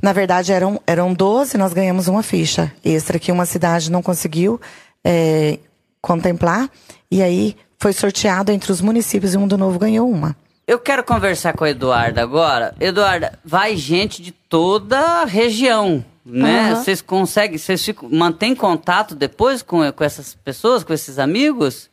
[0.01, 4.61] Na verdade, eram, eram 12, nós ganhamos uma ficha extra que uma cidade não conseguiu
[5.03, 5.57] é,
[5.99, 6.69] contemplar.
[7.09, 10.35] E aí foi sorteado entre os municípios e Mundo Novo ganhou uma.
[10.67, 12.75] Eu quero conversar com a Eduarda agora.
[12.79, 16.75] Eduarda, vai gente de toda a região, né?
[16.75, 21.89] Vocês conseguem, vocês mantêm contato depois com, com essas pessoas, com esses amigos?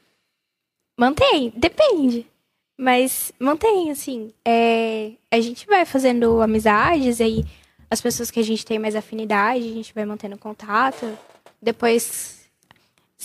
[0.98, 2.26] Mantém, depende.
[2.78, 4.32] Mas mantém, assim.
[4.44, 7.44] É, a gente vai fazendo amizades, aí
[7.90, 11.18] as pessoas que a gente tem mais afinidade, a gente vai mantendo contato.
[11.60, 12.38] Depois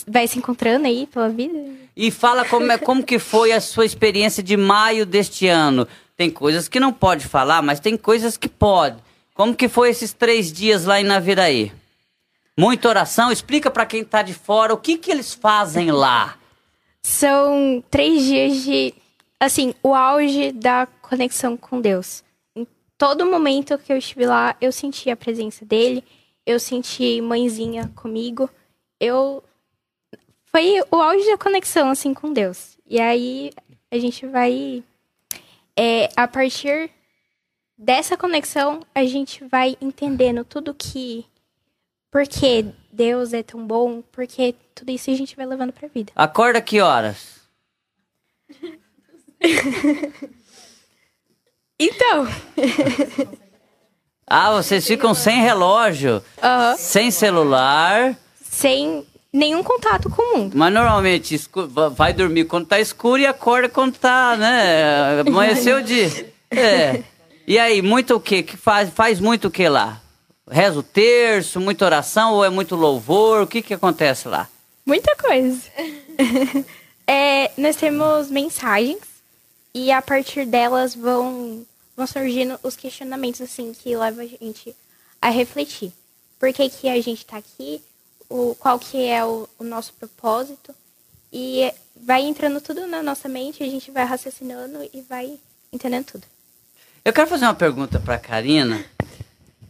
[0.08, 1.60] vai se encontrando aí pela vida.
[1.96, 5.88] E fala como, é, como que foi a sua experiência de maio deste ano.
[6.16, 8.98] Tem coisas que não pode falar, mas tem coisas que pode.
[9.34, 11.72] Como que foi esses três dias lá em Naviraí?
[12.58, 13.32] Muita oração?
[13.32, 16.38] Explica pra quem tá de fora o que que eles fazem lá.
[17.02, 18.94] São três dias de,
[19.40, 22.24] assim, o auge da conexão com Deus.
[22.56, 26.04] Em todo momento que eu estive lá, eu senti a presença dele,
[26.46, 28.50] eu senti mãezinha comigo,
[29.00, 29.44] eu...
[30.46, 32.78] Foi o auge da conexão, assim, com Deus.
[32.88, 33.52] E aí,
[33.90, 34.84] a gente vai...
[35.76, 36.92] É, a partir
[37.78, 41.26] dessa conexão, a gente vai entendendo tudo que...
[42.12, 46.12] Por que Deus é tão bom, porque tudo isso a gente vai levando pra vida.
[46.16, 47.42] Acorda que horas?
[51.80, 52.28] Então,
[54.26, 56.24] Ah, vocês ficam sem relógio,
[56.78, 60.58] sem celular, sem nenhum contato com o mundo.
[60.58, 61.40] mas normalmente
[61.92, 65.20] vai dormir quando tá escuro e acorda quando tá, né?
[65.28, 66.32] Amanheceu o dia.
[66.56, 67.04] É.
[67.46, 68.42] E aí, muito o quê?
[68.42, 70.02] Que faz, faz muito o que lá?
[70.50, 73.44] Reza o terço, muita oração ou é muito louvor?
[73.44, 74.50] O que que acontece lá?
[74.86, 75.62] Muita coisa.
[77.06, 79.02] É, nós temos mensagens
[79.74, 81.66] e a partir delas vão,
[81.98, 84.74] vão surgindo os questionamentos assim que levam a gente
[85.22, 85.92] a refletir.
[86.40, 87.82] Por que, que a gente tá aqui?
[88.30, 90.74] O, qual que é o, o nosso propósito?
[91.32, 95.38] E vai entrando tudo na nossa mente, a gente vai raciocinando e vai
[95.74, 96.33] entendendo tudo.
[97.06, 98.84] Eu quero fazer uma pergunta para Karina.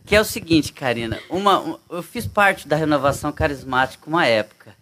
[0.06, 4.76] Que é o seguinte, Karina, uma, um- eu fiz parte da renovação carismática uma época.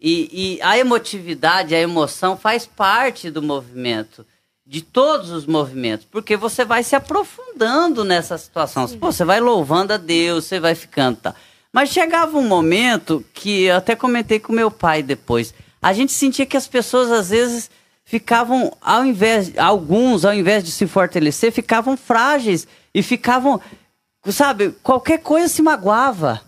[0.00, 4.26] E, e a emotividade, a emoção faz parte do movimento,
[4.66, 8.88] de todos os movimentos, porque você vai se aprofundando nessa situação.
[8.88, 11.34] Pô, você vai louvando a Deus, você vai ficando tá.
[11.72, 15.54] Mas chegava um momento que eu até comentei com meu pai depois.
[15.80, 17.70] A gente sentia que as pessoas às vezes
[18.10, 23.60] ficavam, ao invés, alguns, ao invés de se fortalecer, ficavam frágeis e ficavam,
[24.26, 26.42] sabe, qualquer coisa se magoava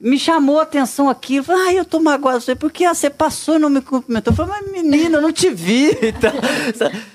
[0.00, 1.36] me chamou a atenção aqui.
[1.36, 2.40] Eu falei, ah, eu tô magoado.
[2.40, 4.32] Você, porque ah, você passou e não me cumprimentou.
[4.32, 5.90] Eu falei, mas menina, eu não te vi.
[6.00, 6.32] Então,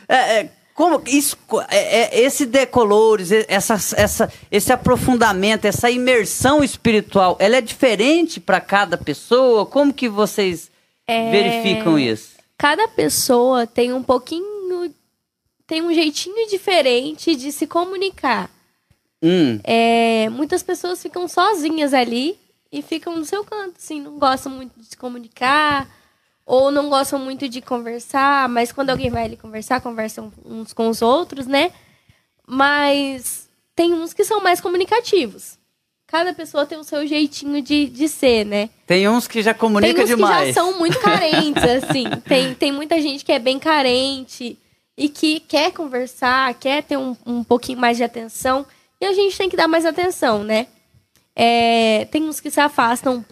[0.08, 1.36] é, é, como isso,
[1.70, 8.62] é, é, esse decolores, essa, essa, esse aprofundamento, essa imersão espiritual, ela é diferente para
[8.62, 9.66] cada pessoa?
[9.66, 10.70] Como que vocês
[11.08, 12.35] É, verificam isso?
[12.58, 14.94] Cada pessoa tem um pouquinho.
[15.68, 18.50] tem um jeitinho diferente de se comunicar.
[19.22, 22.38] Hum, É, muitas pessoas ficam sozinhas ali
[22.72, 25.90] e ficam no seu canto, assim, não gostam muito de se comunicar
[26.46, 30.88] ou não gostam muito de conversar, mas quando alguém vai ali conversar, conversam uns com
[30.90, 31.72] os outros, né?
[32.48, 35.58] Mas tem uns que são mais comunicativos.
[36.08, 38.70] Cada pessoa tem o seu jeitinho de, de ser, né?
[38.86, 40.48] tem uns que já comunicam tem uns demais.
[40.48, 42.06] que já são muito carentes, assim.
[42.28, 44.58] Tem, tem muita gente que é bem carente
[44.98, 48.66] e que quer conversar, quer ter um, um pouquinho mais de atenção.
[49.02, 50.68] E a gente tem que dar mais atenção, né?
[51.36, 53.26] É, tem uns que se afastam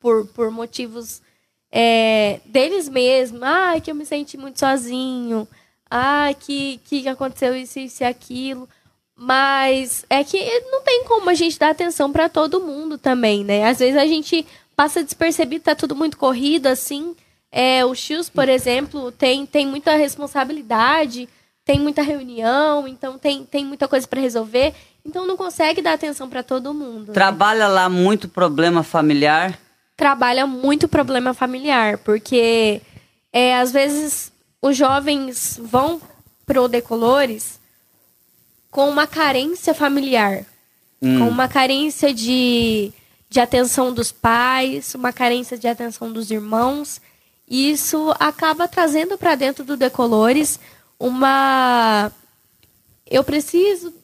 [0.00, 1.22] por, por motivos
[1.70, 3.42] é, deles mesmos.
[3.42, 5.48] Ah, que eu me senti muito sozinho.
[5.88, 8.68] Ah, que, que aconteceu isso, isso e aquilo.
[9.16, 10.38] Mas é que
[10.70, 13.64] não tem como a gente dar atenção para todo mundo também, né?
[13.64, 17.16] Às vezes a gente passa despercebido, tá tudo muito corrido, assim.
[17.50, 21.26] É, o X, por exemplo, tem, tem muita responsabilidade,
[21.64, 24.74] tem muita reunião, então tem, tem muita coisa para resolver.
[25.04, 27.08] Então não consegue dar atenção para todo mundo.
[27.08, 27.14] né?
[27.14, 29.58] Trabalha lá muito problema familiar.
[29.96, 32.82] trabalha muito problema familiar, porque
[33.32, 36.00] é, às vezes os jovens vão
[36.44, 37.58] pro Decolores
[38.70, 40.44] com uma carência familiar,
[41.00, 42.92] com uma carência de,
[43.28, 47.00] de atenção dos pais, uma carência de atenção dos irmãos.
[47.48, 50.58] E isso acaba trazendo para dentro do Decolores
[50.98, 52.10] uma.
[53.08, 53.94] Eu preciso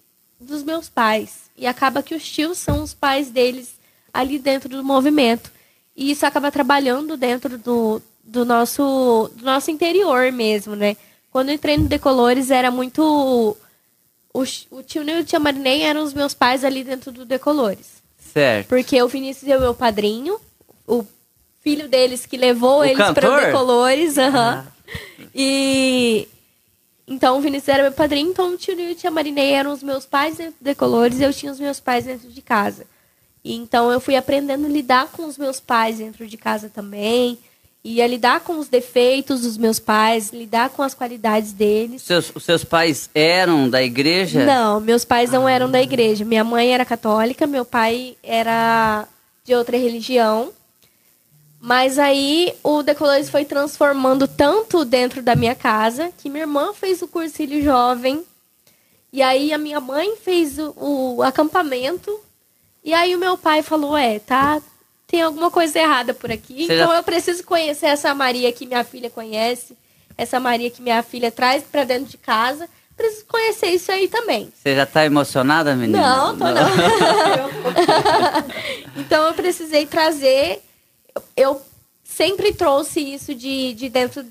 [0.41, 1.51] dos meus pais.
[1.57, 3.75] E acaba que os tios são os pais deles
[4.13, 5.51] ali dentro do movimento.
[5.97, 10.97] E isso acaba trabalhando dentro do, do, nosso, do nosso interior mesmo, né?
[11.31, 13.57] Quando eu entrei no Decolores, era muito.
[14.35, 14.45] O,
[14.83, 18.03] tio Nil e o tia Marinei eram os meus pais ali dentro do Decolores.
[18.33, 18.69] Certo.
[18.69, 20.41] Porque o Vinícius é o meu padrinho,
[20.87, 21.05] o
[21.61, 24.17] filho deles que levou O eles para o Decolores.
[24.17, 24.67] aham.
[25.35, 26.27] E.
[27.07, 29.73] Então o Vinícius era meu padrinho, então o tio Nil e a tia Marinei eram
[29.73, 32.87] os meus pais dentro do Decolores e eu tinha os meus pais dentro de casa.
[33.45, 37.39] E então eu fui aprendendo a lidar com os meus pais dentro de casa também.
[37.85, 42.03] E a lidar com os defeitos dos meus pais, lidar com as qualidades deles.
[42.03, 44.45] Seus, os seus pais eram da igreja?
[44.45, 46.25] Não, meus pais não eram da igreja.
[46.25, 49.09] Minha mãe era católica, meu pai era
[49.45, 50.53] de outra religião.
[51.61, 57.03] Mas aí o Decolores foi transformando tanto dentro da minha casa que minha irmã fez
[57.03, 58.25] o cursilho jovem.
[59.13, 62.17] E aí a minha mãe fez o, o acampamento.
[62.85, 64.61] E aí o meu pai falou: É, tá.
[65.13, 66.67] Tem alguma coisa errada por aqui.
[66.67, 69.77] Você então já- eu preciso conhecer essa Maria que minha filha conhece.
[70.17, 72.67] Essa Maria que minha filha traz pra dentro de casa.
[72.97, 74.51] Preciso conhecer isso aí também.
[74.57, 76.01] Você já tá emocionada, menina?
[76.01, 76.55] Não, tô não.
[78.97, 80.63] então eu precisei trazer.
[81.37, 81.61] Eu
[82.03, 84.25] sempre trouxe isso de, de dentro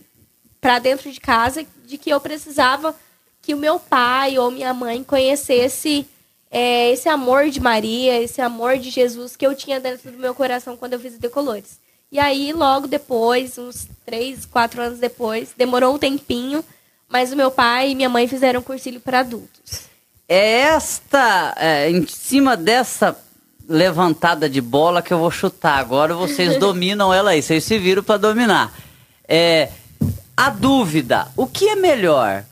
[0.60, 2.96] para dentro de casa, de que eu precisava
[3.40, 6.08] que o meu pai ou minha mãe conhecesse
[6.52, 10.36] é, esse amor de Maria, esse amor de Jesus que eu tinha dentro do meu
[10.36, 11.80] coração quando eu fiz o Decolores.
[12.12, 16.62] E aí, logo depois, uns três, quatro anos depois, demorou um tempinho,
[17.08, 19.90] mas o meu pai e minha mãe fizeram um cursilho para adultos.
[20.28, 23.18] É esta, é, em cima dessa
[23.68, 28.04] levantada de bola que eu vou chutar agora, vocês dominam ela aí, vocês se viram
[28.04, 28.74] para dominar.
[29.26, 29.70] É,
[30.36, 32.44] a dúvida, o que é melhor?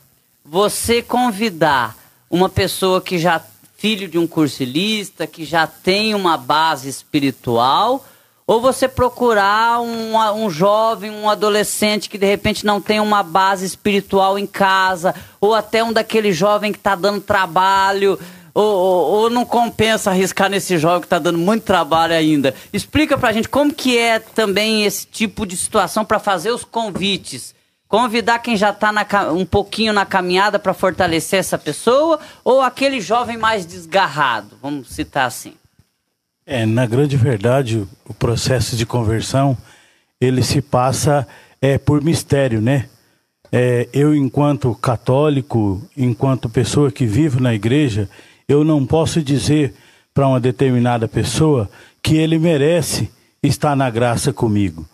[0.45, 1.97] Você convidar
[2.29, 3.43] uma pessoa que já
[3.79, 8.05] filho de um cursilista, que já tem uma base espiritual,
[8.45, 13.65] ou você procurar um, um jovem, um adolescente que de repente não tem uma base
[13.65, 18.19] espiritual em casa, ou até um daquele jovem que está dando trabalho,
[18.53, 22.53] ou, ou- ou não compensa arriscar nesse jovem que está dando muito trabalho ainda.
[22.73, 27.55] Explica pra gente como que é também esse tipo de situação para fazer os convites
[27.89, 28.93] convidar quem já está
[29.33, 35.25] um pouquinho na caminhada para fortalecer essa pessoa ou aquele jovem mais desgarrado, vamos citar
[35.25, 35.55] assim?
[36.45, 39.57] É, na grande verdade, o processo de conversão,
[40.21, 41.27] ele se passa
[41.61, 42.87] é, por mistério, né?
[43.51, 48.07] É, eu, enquanto católico, enquanto pessoa que vivo na igreja,
[48.47, 49.73] eu não posso dizer
[50.13, 51.69] para uma determinada pessoa
[52.03, 54.85] que ele merece estar na graça comigo.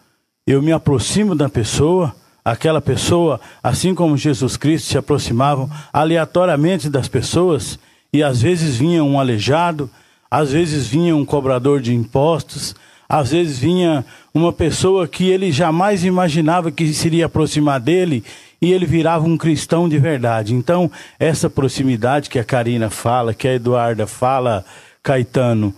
[0.48, 7.08] Eu me aproximo da pessoa, aquela pessoa, assim como Jesus Cristo se aproximavam aleatoriamente das
[7.08, 7.80] pessoas,
[8.14, 9.90] e às vezes vinha um aleijado,
[10.30, 12.76] às vezes vinha um cobrador de impostos,
[13.10, 18.24] às vezes vinha uma pessoa que ele jamais imaginava que se iria aproximar dele
[18.62, 20.54] e ele virava um cristão de verdade.
[20.54, 24.66] Então, essa proximidade que a Karina fala, que a Eduarda fala,
[25.04, 25.74] Caetano,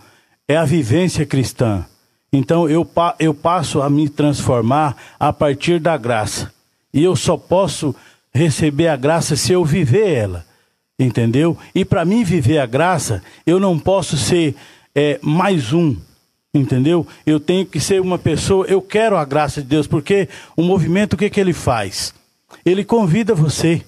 [0.47, 1.85] é a vivência cristã.
[2.31, 2.87] Então, eu,
[3.19, 6.56] eu passo a me transformar a partir da graça.
[6.97, 7.95] E eu só posso
[8.33, 10.47] receber a graça se eu viver ela
[10.99, 11.57] entendeu?
[11.75, 14.55] E para mim viver a graça, eu não posso ser
[14.95, 15.95] é, mais um,
[16.53, 17.05] entendeu?
[17.25, 21.13] Eu tenho que ser uma pessoa, eu quero a graça de Deus, porque o movimento,
[21.13, 22.13] o que, que ele faz?
[22.65, 23.83] Ele convida você,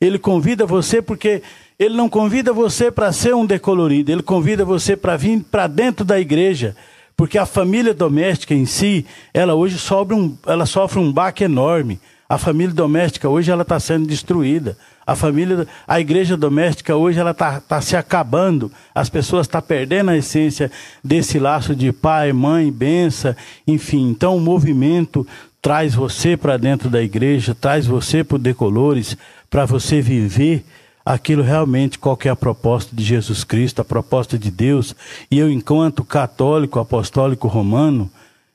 [0.00, 1.42] ele convida você porque
[1.78, 6.04] ele não convida você para ser um decolorido, ele convida você para vir para dentro
[6.04, 6.76] da igreja,
[7.16, 11.98] porque a família doméstica em si, ela hoje sofre um, ela sofre um baque enorme.
[12.30, 14.78] A família doméstica hoje ela está sendo destruída.
[15.04, 18.70] A família, a igreja doméstica hoje ela está tá se acabando.
[18.94, 20.70] As pessoas estão tá perdendo a essência
[21.02, 23.34] desse laço de pai, mãe, benção,
[23.66, 24.10] enfim.
[24.10, 25.26] Então o movimento
[25.60, 29.16] traz você para dentro da igreja, traz você para o Decolores,
[29.50, 30.64] para você viver
[31.04, 34.94] aquilo realmente qual é a proposta de Jesus Cristo, a proposta de Deus.
[35.28, 38.08] E eu, enquanto católico, apostólico romano,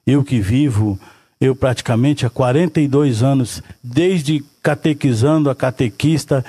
[0.08, 0.98] eu que vivo
[1.40, 6.44] eu praticamente há 42 anos, desde catequizando a catequista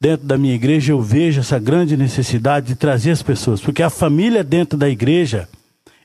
[0.00, 3.90] dentro da minha igreja, eu vejo essa grande necessidade de trazer as pessoas, porque a
[3.90, 5.48] família dentro da igreja,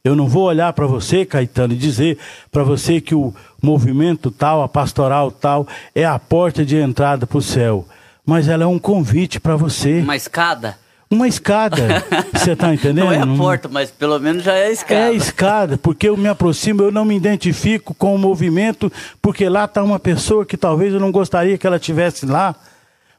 [0.04, 2.18] eu não vou olhar para você, Caetano, e dizer
[2.52, 7.38] para você que o movimento tal, a pastoral tal, é a porta de entrada para
[7.38, 7.86] o céu,
[8.26, 10.00] mas ela é um convite para você.
[10.00, 10.78] Uma escada?
[11.12, 12.04] Uma escada.
[12.34, 13.06] Você está entendendo?
[13.06, 15.02] Não é a porta, mas pelo menos já é a escada.
[15.02, 19.48] É a escada, porque eu me aproximo, eu não me identifico com o movimento, porque
[19.50, 22.56] lá está uma pessoa que talvez eu não gostaria que ela tivesse lá.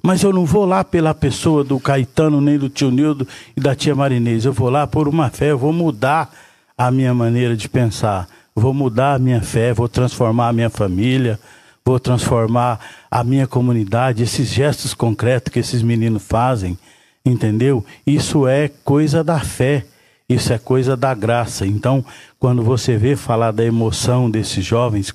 [0.05, 3.73] Mas eu não vou lá pela pessoa do Caetano, nem do tio Nildo e da
[3.73, 4.45] tia Marinês.
[4.45, 6.29] Eu vou lá por uma fé, eu vou mudar
[6.77, 8.27] a minha maneira de pensar.
[8.53, 11.39] Vou mudar a minha fé, vou transformar a minha família,
[11.85, 14.25] vou transformar a minha comunidade.
[14.25, 16.77] Esses gestos concretos que esses meninos fazem,
[17.25, 17.85] Entendeu?
[18.07, 19.85] Isso é coisa da fé,
[20.29, 21.67] isso é coisa da graça.
[21.67, 22.05] Então,
[22.39, 25.15] quando você vê falar da emoção desses jovens,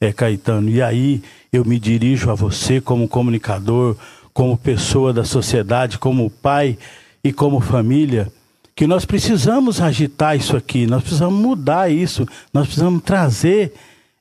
[0.00, 3.96] é Caetano, e aí eu me dirijo a você como comunicador,
[4.32, 6.76] como pessoa da sociedade, como pai
[7.22, 8.30] e como família,
[8.74, 13.72] que nós precisamos agitar isso aqui, nós precisamos mudar isso, nós precisamos trazer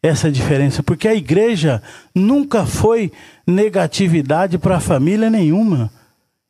[0.02, 1.82] essa diferença, porque a igreja
[2.14, 3.12] nunca foi
[3.48, 5.90] negatividade para a família nenhuma.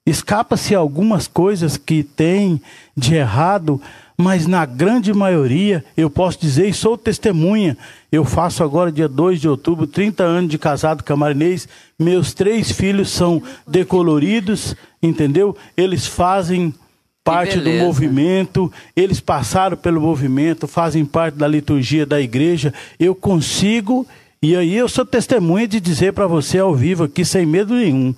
[0.06, 2.62] Escapa-se algumas coisas que tem
[2.96, 3.82] de errado,
[4.18, 7.78] mas na grande maioria, eu posso dizer e sou testemunha.
[8.12, 11.70] Eu faço agora, dia 2 de outubro, 30 anos de casado camarinês.
[11.98, 15.56] Meus três filhos são decoloridos, entendeu?
[15.78, 16.74] Eles fazem
[17.24, 22.74] parte do movimento, eles passaram pelo movimento, fazem parte da liturgia da igreja.
[23.00, 24.06] Eu consigo,
[24.42, 28.14] e aí eu sou testemunha de dizer para você ao vivo aqui, sem medo nenhum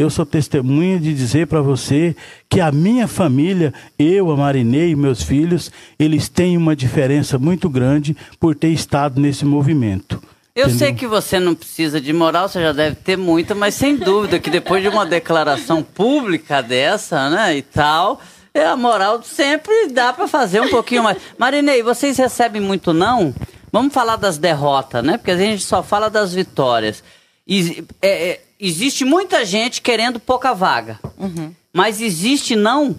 [0.00, 2.16] eu sou testemunha de dizer para você
[2.48, 7.68] que a minha família, eu, a Marinei e meus filhos, eles têm uma diferença muito
[7.68, 10.22] grande por ter estado nesse movimento.
[10.54, 10.78] Eu Entendeu?
[10.78, 14.38] sei que você não precisa de moral, você já deve ter muita, mas sem dúvida
[14.38, 18.20] que depois de uma declaração pública dessa, né, e tal,
[18.54, 21.18] é a moral sempre dá para fazer um pouquinho mais.
[21.36, 23.34] Marinei, vocês recebem muito não?
[23.70, 25.18] Vamos falar das derrotas, né?
[25.18, 27.04] Porque a gente só fala das vitórias.
[27.46, 30.98] E, é, é, existe muita gente querendo pouca vaga.
[31.18, 31.54] Uhum.
[31.72, 32.98] Mas existe não.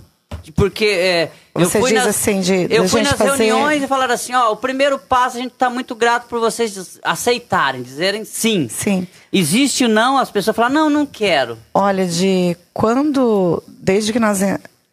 [0.56, 3.44] Porque é, eu fui nas, assim de, eu fui nas fazer...
[3.44, 7.00] reuniões e falaram assim, ó, o primeiro passo a gente está muito grato por vocês
[7.04, 8.68] aceitarem, dizerem sim.
[8.68, 9.08] Sim.
[9.32, 11.58] Existe não, as pessoas falam, não, não quero.
[11.74, 14.40] Olha, de quando, desde que nós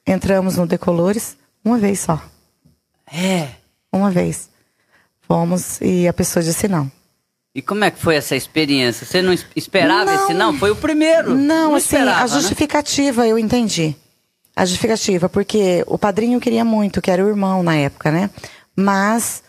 [0.07, 2.21] entramos no Decolores, uma vez só.
[3.11, 3.49] É.
[3.93, 4.51] Uma vez.
[5.21, 6.91] Fomos e a pessoa disse não.
[7.55, 9.07] E como é que foi essa experiência?
[9.07, 10.59] Você não esperava não, esse não?
[10.59, 11.31] Foi o primeiro.
[11.35, 12.29] Não, não assim, esperava, a né?
[12.29, 13.31] justificativa né?
[13.31, 13.97] eu entendi.
[14.55, 18.31] A justificativa, porque o padrinho queria muito, que era o irmão na época, né?
[18.77, 19.43] Mas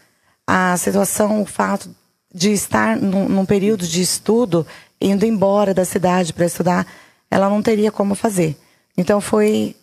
[0.46, 1.90] a situação, o fato
[2.34, 4.66] de estar num, num período de estudo
[5.02, 6.86] indo embora da cidade para estudar,
[7.30, 8.58] ela não teria como fazer.
[8.98, 9.76] Então foi,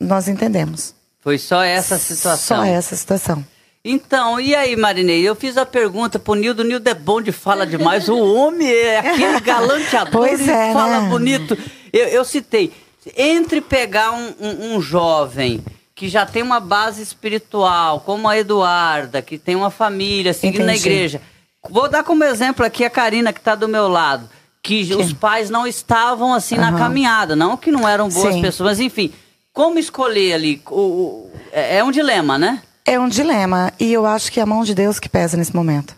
[0.00, 0.94] nós entendemos.
[1.20, 2.58] Foi só essa situação.
[2.58, 3.44] Só essa situação.
[3.84, 5.20] Então, e aí, Marinei?
[5.28, 6.62] Eu fiz a pergunta pro Nildo.
[6.62, 8.08] O Nildo é bom de fala demais.
[8.08, 11.08] O homem é aquele galanteador Pois é, fala né?
[11.10, 11.56] bonito.
[11.92, 12.72] Eu, eu citei,
[13.16, 15.62] entre pegar um, um- um jovem
[15.94, 20.72] que já tem uma base espiritual, como a Eduarda, que tem uma família, seguindo na
[20.72, 20.88] Entendi.
[20.88, 21.20] igreja.
[21.68, 24.28] Vou dar como exemplo aqui a Karina, que está do meu lado.
[24.62, 26.78] Que os pais não estavam assim na Aham.
[26.78, 27.36] caminhada.
[27.36, 28.40] Não que não eram boas Sim.
[28.40, 29.12] pessoas, mas enfim.
[29.52, 30.62] Como escolher ali?
[30.70, 32.62] O- o- é é um dilema, né?
[32.86, 35.54] É um dilema e eu acho que é a mão de Deus que pesa nesse
[35.54, 35.96] momento.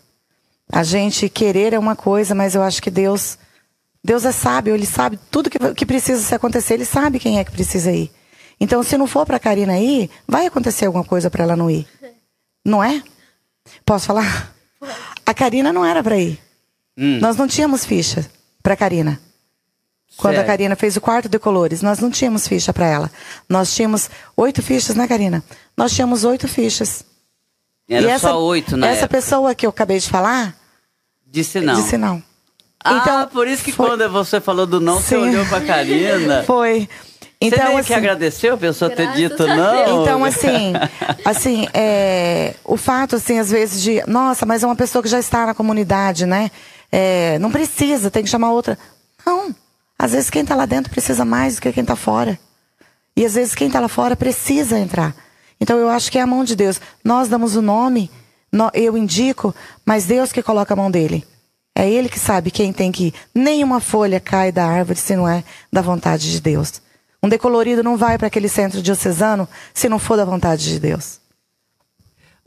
[0.71, 3.37] A gente querer é uma coisa, mas eu acho que Deus,
[4.03, 7.43] Deus é sábio, ele sabe tudo que, que precisa se acontecer, ele sabe quem é
[7.43, 8.11] que precisa ir.
[8.59, 11.87] Então, se não for para Karina ir, vai acontecer alguma coisa para ela não ir.
[12.65, 13.03] Não é?
[13.85, 14.53] Posso falar?
[15.25, 16.39] A Karina não era para ir.
[16.97, 17.19] Hum.
[17.19, 18.29] Nós não tínhamos ficha
[18.63, 19.21] para Karina.
[20.15, 20.47] Quando a Certo.
[20.47, 23.11] Karina fez o quarto de colores, nós não tínhamos ficha para ela.
[23.47, 25.43] Nós tínhamos oito fichas, né, Karina?
[25.75, 27.03] Nós tínhamos oito fichas.
[27.89, 29.17] Era E essa, só oito na Essa época.
[29.17, 30.55] pessoa que eu acabei de falar,
[31.25, 31.75] Disse não.
[31.75, 32.23] disse não.
[32.83, 35.21] Ah, Então, por isso que foi- quando você falou do não, você Sim.
[35.29, 36.43] olhou pra Karina.
[36.47, 36.87] Foi.
[37.39, 40.01] Então, você nem assim, que agradeceu a pessoa ter dito a não?
[40.01, 40.73] Então, assim,
[41.23, 45.19] assim, é, o fato, assim, às vezes de, nossa, mas é uma pessoa que já
[45.19, 46.49] está na comunidade, né?
[46.91, 48.77] É, não precisa, tem que chamar outra.
[49.23, 49.53] Não.
[49.97, 52.39] Às vezes quem está lá dentro precisa mais do que quem está fora.
[53.15, 55.15] E às vezes quem está lá fora precisa entrar.
[55.59, 56.79] Então eu acho que é a mão de Deus.
[57.03, 58.11] Nós damos o nome,
[58.73, 59.53] eu indico,
[59.85, 61.25] mas Deus que coloca a mão dele.
[61.75, 63.13] É Ele que sabe quem tem que ir.
[63.33, 66.81] Nenhuma folha cai da árvore se não é da vontade de Deus.
[67.21, 71.19] Um decolorido não vai para aquele centro diocesano se não for da vontade de Deus.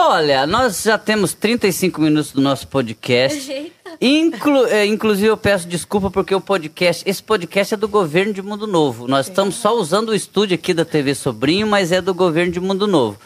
[0.03, 3.71] Olha, nós já temos 35 minutos do nosso podcast.
[4.01, 8.41] Inclu- é, inclusive, eu peço desculpa porque o podcast, esse podcast é do governo de
[8.41, 9.07] Mundo Novo.
[9.07, 12.59] Nós estamos só usando o estúdio aqui da TV Sobrinho, mas é do governo de
[12.59, 13.19] Mundo Novo.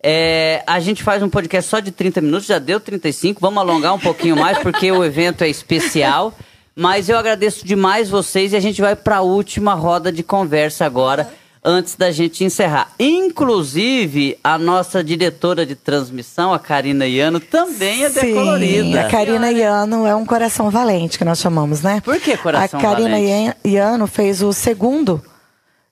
[0.00, 3.40] É, a gente faz um podcast só de 30 minutos, já deu 35.
[3.40, 6.32] Vamos alongar um pouquinho mais porque o evento é especial.
[6.74, 10.86] Mas eu agradeço demais vocês e a gente vai para a última roda de conversa
[10.86, 11.34] agora,
[11.64, 12.92] antes da gente encerrar.
[12.98, 19.00] Inclusive, a nossa diretora de transmissão, a Karina Iano, também é decolorida.
[19.06, 22.00] a Karina Iano é um coração valente, que nós chamamos, né?
[22.04, 23.26] Por que coração A Karina valente?
[23.32, 25.22] Ian- Iano fez o segundo,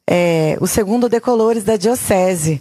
[0.08, 2.60] é, o segundo decolores da Diocese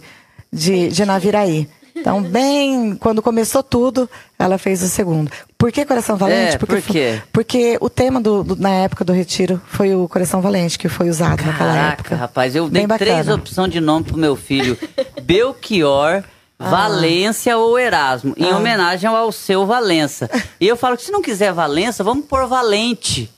[0.52, 1.68] de, de Naviraí.
[2.00, 5.30] Então, bem, quando começou tudo, ela fez o segundo.
[5.58, 6.54] Por que Coração Valente?
[6.54, 7.22] É, por porque, quê?
[7.32, 11.10] porque o tema do, do- na época do retiro foi o Coração Valente, que foi
[11.10, 12.16] usado naquela Caraca, época.
[12.16, 13.34] rapaz, eu dei Bem três bacana.
[13.36, 14.78] opções de nome pro meu filho:
[15.22, 16.22] Belchior,
[16.58, 18.56] Valência ou Erasmo, em Ah.
[18.56, 20.28] homenagem ao seu Valença.
[20.60, 23.30] E eu falo que se não quiser Valença, vamos pôr Valente.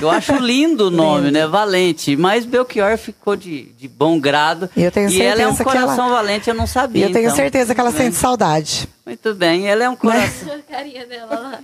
[0.00, 1.46] Eu acho lindo o nome, né?
[1.46, 2.14] Valente.
[2.16, 4.68] Mas Belchior ficou de, de bom grado.
[4.76, 6.68] E eu tenho e ela é um certeza que ela- coração valente, eu não E
[6.68, 7.06] sabia.
[7.06, 7.36] eu tenho então.
[7.36, 8.88] certeza que ela sente saudade.
[9.06, 10.54] Muito bem, ela é um coração.
[10.54, 11.58] A carinha dela lá.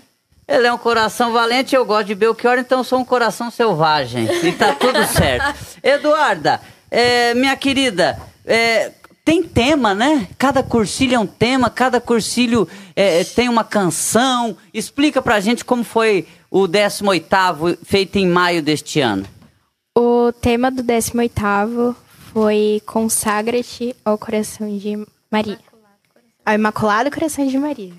[0.49, 4.29] Ele é um coração valente, eu gosto de Belchior, então eu sou um coração selvagem.
[4.45, 5.55] E tá tudo certo.
[5.83, 6.61] Eduarda,
[6.91, 8.91] é, minha querida, é,
[9.27, 10.29] tem tema, né?
[10.39, 14.57] Cada cursilho é um tema, cada cursilho é, tem uma canção.
[14.73, 19.27] Explica pra gente como foi o 18º feito em maio deste ano.
[19.99, 21.97] O tema do 18º
[22.33, 25.59] foi Consagra-te ao coração de Maria.
[26.45, 27.95] Ao Imaculado Coração de Maria.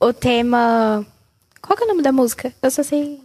[0.00, 1.04] O tema...
[1.60, 2.54] Qual que é o nome da música?
[2.62, 3.20] Eu só sei...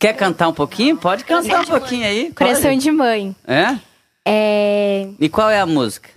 [0.00, 0.96] Quer cantar um pouquinho?
[0.96, 2.32] Pode cantar um pouquinho aí.
[2.32, 2.82] Coração pode.
[2.82, 3.36] de Mãe.
[3.46, 3.78] É?
[4.28, 5.08] É...
[5.18, 6.10] E qual é a música?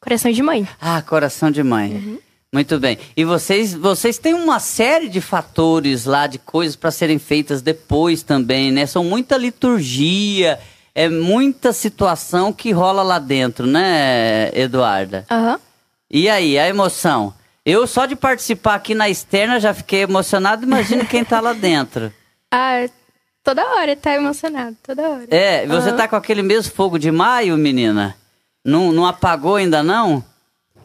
[0.00, 0.68] Coração de Mãe.
[0.80, 2.20] Ah, coração de mãe.
[2.52, 2.98] Muito bem.
[3.16, 8.22] E vocês, vocês têm uma série de fatores lá, de coisas para serem feitas depois
[8.22, 8.86] também, né?
[8.86, 10.60] São muita liturgia,
[10.94, 15.24] é muita situação que rola lá dentro, né, Eduarda?
[15.30, 15.58] Aham.
[16.10, 17.34] E aí, a emoção?
[17.64, 22.12] Eu só de participar aqui na externa já fiquei emocionado, imagina quem tá lá dentro.
[22.56, 22.88] Ah,
[23.44, 25.26] toda hora tá emocionado, toda hora.
[25.30, 25.96] É, você Aham.
[25.96, 28.16] tá com aquele mesmo fogo de maio, menina?
[28.64, 30.24] Não, não apagou ainda não?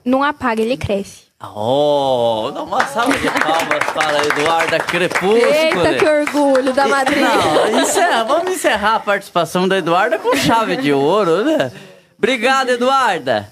[0.05, 1.29] Não apaga, ele cresce.
[1.41, 5.37] Oh, dá uma salva de palmas para Eduarda Crepúsculo.
[5.37, 7.29] Eita, que orgulho da madrinha.
[7.29, 11.71] Não, encerra, vamos encerrar a participação da Eduarda com chave de ouro, né?
[12.17, 13.49] Obrigado, Eduarda.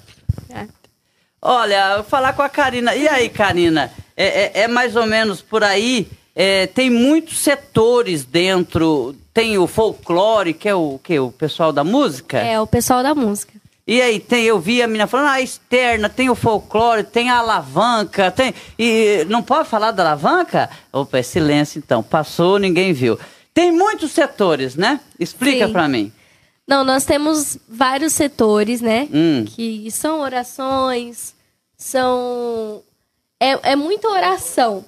[1.42, 2.94] Olha, eu vou falar com a Karina.
[2.96, 3.92] E aí, Karina?
[4.18, 6.10] É, é- é mais ou menos por aí?
[6.40, 9.16] É, tem muitos setores dentro.
[9.34, 11.18] Tem o folclore, que é o que?
[11.18, 12.38] O pessoal da música?
[12.38, 13.54] É, o pessoal da música.
[13.88, 17.40] E aí, tem, eu vi a menina falando, ah, externa, tem o folclore, tem a
[17.40, 18.54] alavanca, tem.
[18.78, 20.70] E não pode falar da alavanca?
[20.94, 22.04] Opa, é silêncio então.
[22.04, 23.18] Passou, ninguém viu.
[23.52, 25.00] Tem muitos setores, né?
[25.20, 26.12] Explica pra mim.
[26.68, 29.08] Não, nós temos vários setores, né?
[29.12, 29.44] Hum.
[29.44, 31.34] Que são orações,
[31.76, 32.84] são.
[33.40, 34.86] É, é muita oração.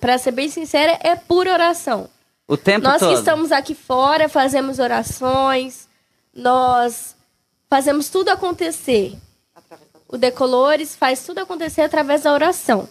[0.00, 2.08] Pra ser bem sincera, é pura oração.
[2.46, 3.10] O tempo Nós todo.
[3.12, 5.86] que estamos aqui fora fazemos orações,
[6.34, 7.14] nós
[7.68, 9.16] fazemos tudo acontecer.
[10.08, 12.88] O Decolores faz tudo acontecer através da oração.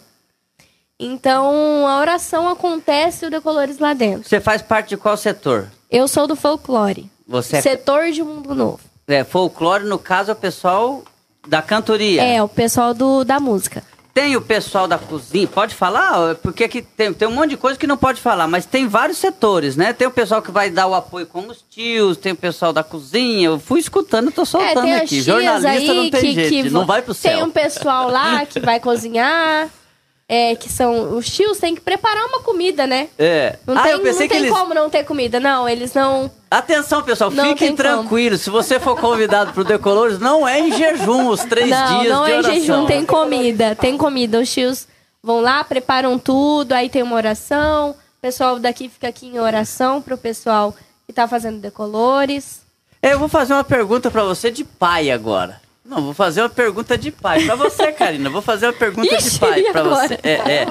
[1.00, 4.28] Então, a oração acontece e o Decolores lá dentro.
[4.28, 5.68] Você faz parte de qual setor?
[5.90, 7.10] Eu sou do folclore.
[7.26, 8.80] Você é- Setor de Mundo Novo.
[9.06, 11.02] É, folclore, no caso, é o pessoal
[11.46, 12.22] da cantoria.
[12.22, 13.82] É, o pessoal do, da música.
[14.12, 16.34] Tem o pessoal da cozinha, pode falar?
[16.36, 19.18] Porque aqui tem, tem um monte de coisa que não pode falar, mas tem vários
[19.18, 19.92] setores, né?
[19.92, 22.82] Tem o pessoal que vai dar o apoio como os tios, tem o pessoal da
[22.82, 23.46] cozinha.
[23.46, 25.20] Eu fui escutando, tô soltando é, tem as aqui.
[25.20, 27.32] Jornalista não tem que, jeito, que não vai pro céu.
[27.32, 29.68] Tem um pessoal lá que vai cozinhar,
[30.28, 33.08] é, que são os tios, tem que preparar uma comida, né?
[33.18, 33.58] É.
[33.66, 34.52] Não ah, tem, eu pensei não que tem eles.
[34.52, 35.66] como não ter comida, não.
[35.66, 36.30] Eles não.
[36.50, 37.76] Atenção, pessoal, Não fiquem como.
[37.78, 38.42] tranquilos.
[38.42, 42.24] Se você for convidado pro Decolores, não é em jejum os três não, dias não
[42.24, 43.74] de é em jejum, tem comida.
[43.74, 44.38] Tem comida.
[44.38, 44.86] Os tios
[45.22, 47.90] vão lá, preparam tudo, aí tem uma oração.
[47.90, 50.74] O pessoal daqui fica aqui em oração pro pessoal
[51.06, 52.60] que tá fazendo decolores.
[53.00, 55.60] É, Eu vou fazer uma pergunta pra você de pai agora.
[55.88, 57.44] Não, vou fazer uma pergunta de pai.
[57.44, 60.06] Pra você, Karina, vou fazer uma pergunta de Ixi, pai e pra agora?
[60.08, 60.18] você.
[60.22, 60.66] É, é.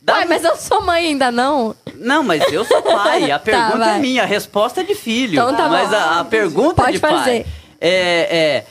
[0.00, 1.74] Dá- Ai, mas eu sou mãe ainda não.
[1.96, 3.30] Não, mas eu sou pai.
[3.30, 4.00] A Tá, pergunta é vai.
[4.00, 5.34] minha, a resposta é de filho.
[5.34, 5.70] Então tá bom.
[5.70, 7.10] mas a, a pergunta é Pode de pai.
[7.18, 7.46] fazer.
[7.80, 8.64] É,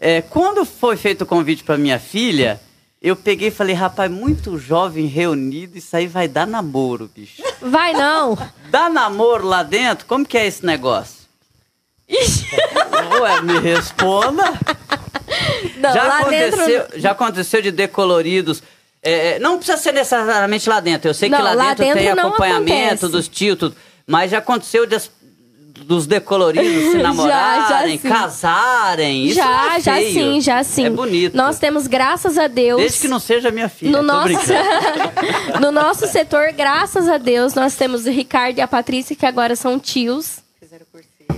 [0.00, 2.60] é, é, quando foi feito o convite pra minha filha,
[3.00, 7.42] eu peguei e falei, rapaz, muito jovem reunido, isso aí vai dar namoro, bicho.
[7.60, 8.36] Vai não.
[8.70, 10.06] Dá namoro lá dentro?
[10.06, 11.26] Como que é esse negócio?
[13.20, 14.44] Ué, me responda.
[15.76, 17.00] Não, já, lá aconteceu, dentro.
[17.00, 18.62] já aconteceu de decoloridos.
[19.02, 21.08] é, é, não precisa ser necessariamente lá dentro.
[21.10, 22.72] Eu sei que Não, lá, lá dentro, tem dentro não acompanhamento
[23.06, 23.08] acontece.
[23.08, 23.76] dos tios, tudo.
[24.06, 25.10] Mas já aconteceu das-
[25.84, 28.08] dos decoloridos se Já, namorarem, já sim.
[28.08, 29.26] casarem.
[29.26, 30.12] Isso não já, é já feio.
[30.12, 30.86] sim, já sim.
[30.86, 31.36] É bonito.
[31.36, 32.80] Nós temos, graças a Deus.
[32.80, 33.92] Desde que não seja minha filha.
[33.92, 34.30] no nosso,
[35.60, 39.54] no nosso setor, graças a Deus, nós temos o Ricardo e a Patrícia, que agora
[39.54, 40.38] são tios.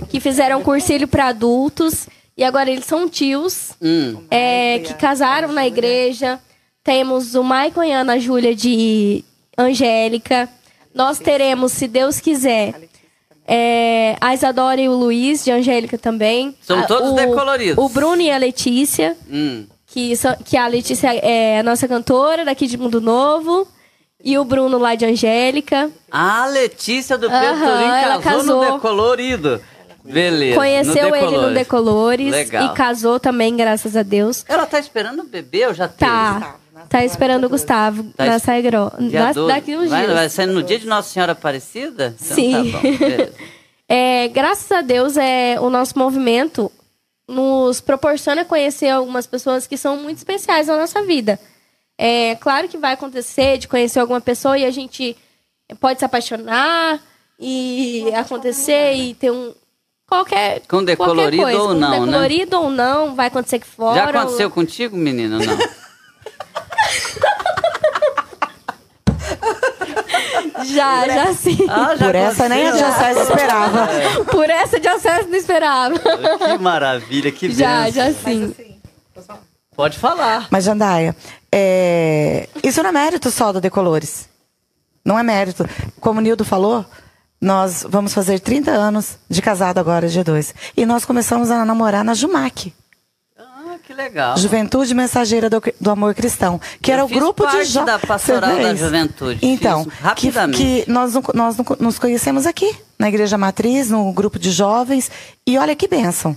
[0.09, 2.07] Que fizeram cursilho para adultos.
[2.39, 3.71] E agora eles são tios.
[3.81, 4.23] Hum.
[4.31, 6.39] é, que casaram na igreja.
[6.81, 9.23] Temos o Maicon e a Ana Júlia de
[9.57, 10.47] Angélica.
[10.95, 12.73] Nós teremos, se Deus quiser,
[13.45, 16.55] é, a Isadora e o Luiz de Angélica também.
[16.61, 17.83] São A- todos o, decoloridos.
[17.83, 19.65] O Bruno e a Letícia, Hum.
[19.87, 23.67] que, são- que a Letícia é a nossa cantora daqui de Mundo Novo.
[24.23, 25.89] E o Bruno lá de Angélica.
[26.11, 28.73] A Letícia do Pedro Aham, Turim ela casou, no casou.
[28.75, 29.61] decolorido.
[30.11, 30.55] Beleza.
[30.55, 32.31] Conheceu ele no Decolores.
[32.31, 32.65] Legal.
[32.65, 34.43] E casou também, graças a Deus.
[34.47, 36.11] Ela tá esperando o bebê ou já teve?
[36.11, 36.55] Tá.
[36.87, 38.91] Tá esperando o Gustavo Tá na es- Saigro.
[38.99, 39.53] Dia na- 12.
[39.53, 40.13] Daqui uns vai, dias.
[40.13, 42.15] Vai ser no dia de Nossa Senhora Aparecida?
[42.21, 42.71] Então Sim.
[42.71, 42.81] tá bom.
[43.91, 46.71] É, graças a Deus, é, o nosso movimento
[47.27, 51.39] nos proporciona conhecer algumas pessoas que são muito especiais na nossa vida.
[51.97, 55.17] É claro que vai acontecer de conhecer alguma pessoa e a gente
[55.79, 56.99] pode se apaixonar
[57.39, 59.53] e acontecer e ter um
[60.09, 61.59] qualquer Com decolorido qualquer coisa.
[61.61, 61.99] ou Com não, né?
[61.99, 63.95] decolorido ou não, vai acontecer aqui fora.
[63.95, 65.37] Já aconteceu contigo, menina?
[65.39, 65.57] Não.
[70.65, 71.57] Já, já sim.
[71.69, 72.89] Ah, já Por essa nem a aconteceu?
[72.93, 73.87] diocese esperava.
[74.25, 75.95] Por essa de acesso não esperava.
[75.99, 77.91] Que maravilha, que Já, benção.
[78.05, 78.55] já sim.
[79.75, 80.47] Pode falar.
[80.51, 81.15] Mas, Jandaia,
[81.51, 84.27] é, isso não é mérito só do Decolores.
[85.05, 85.65] Não é mérito.
[86.01, 86.85] Como o Nildo falou,
[87.41, 90.53] nós vamos fazer 30 anos de casado agora, dia 2.
[90.75, 92.73] E nós começamos a namorar na Jumac.
[93.37, 94.37] Ah, que legal.
[94.37, 97.85] Juventude Mensageira do, do Amor Cristão, que Eu era o grupo de jovens.
[97.85, 100.57] da pastoral da juventude, Então, fiz que, rapidamente.
[100.57, 105.09] que nós, não- nós não- nos conhecemos aqui, na Igreja Matriz, no grupo de jovens.
[105.47, 106.35] E olha que bênção.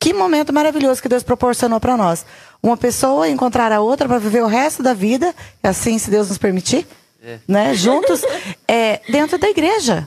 [0.00, 2.24] Que momento maravilhoso que Deus proporcionou para nós.
[2.62, 6.38] Uma pessoa encontrar a outra para viver o resto da vida, assim, se Deus nos
[6.38, 6.86] permitir,
[7.24, 7.38] É.
[7.48, 7.74] né?
[7.74, 8.22] Juntos,
[8.68, 10.06] é, dentro da igreja.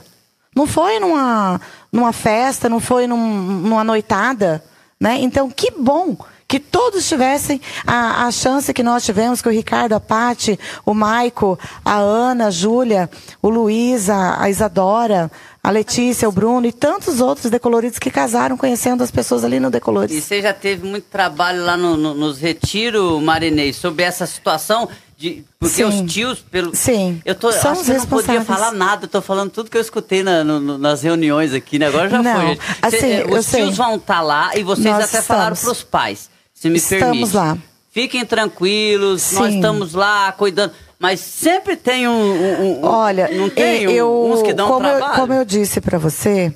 [0.54, 1.60] Não foi numa,
[1.92, 4.62] numa festa, não foi num- numa noitada,
[5.00, 5.16] né?
[5.20, 6.16] Então, que bom
[6.48, 10.94] que todos tivessem a, a chance que nós tivemos, que o Ricardo, a Pati, o
[10.94, 13.10] Maico, a Ana, a Júlia,
[13.42, 15.30] o Luiz, a, a Isadora,
[15.62, 19.68] a Letícia, o Bruno e tantos outros decoloridos que casaram conhecendo as pessoas ali no
[19.68, 20.24] E Decolores.
[20.24, 24.88] você já teve muito trabalho lá no, no- nos retiros, Marinês, sobre essa situação
[25.18, 25.44] de.
[25.58, 25.84] Porque Sim.
[25.84, 26.74] os tios, pelo.
[26.74, 27.20] Sim.
[27.24, 29.68] Eu tô, São acho os que eu não podia falar nada, eu tô falando tudo
[29.68, 31.86] que eu escutei na- no- nas reuniões aqui, né?
[31.88, 32.46] Agora já Não, foi.
[32.46, 32.60] gente.
[32.80, 33.62] assim, Cê- eu os sei.
[33.64, 35.78] tios vão estar lá e vocês Nós até falaram estamos.
[35.78, 37.34] pros pais, se me Estamos permite.
[37.36, 37.58] lá.
[37.90, 39.56] Fiquem tranquilos, nós Sim.
[39.56, 40.72] estamos lá cuidando.
[41.00, 42.12] Mas sempre tem um.
[42.12, 45.12] um, um Olha, não tem eu, uns que dão como trabalho.
[45.14, 46.52] Eu, como eu disse para você,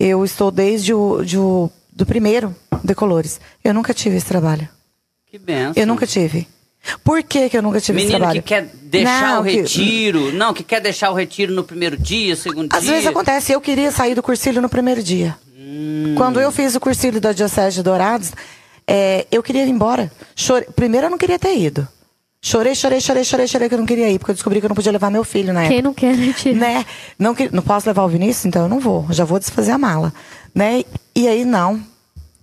[0.00, 2.54] eu estou desde o de o- do primeiro
[2.84, 3.40] Decolores.
[3.64, 4.68] Eu nunca tive esse trabalho.
[5.30, 5.72] Que benção.
[5.76, 6.46] Eu nunca tive.
[7.04, 8.42] Por que, que eu nunca tive esse Menino trabalho?
[8.42, 10.32] que quer deixar Não, o que- retiro.
[10.32, 12.92] Não, que quer deixar o retiro no primeiro dia, segundo Às dia.
[12.92, 15.36] vezes acontece, eu queria sair do cursilho no primeiro dia.
[15.56, 16.14] Hum.
[16.16, 18.32] Quando eu fiz o cursilho da Diocese de Dourados,
[18.86, 20.10] é, eu queria ir embora.
[20.34, 21.86] Chore- Primeiro eu não queria ter ido.
[22.40, 24.68] Chorei, chorei, chorei, chorei, chorei que eu não queria ir, porque eu descobri que eu
[24.68, 25.74] não podia levar meu filho na época.
[25.74, 26.54] Quem não quer, né, tia?
[26.54, 26.86] né?
[27.18, 29.06] Não, que- não posso levar o Vinícius, então eu não vou.
[29.10, 30.12] Já vou desfazer a mala.
[30.54, 30.84] Né?
[31.14, 31.82] E aí, não.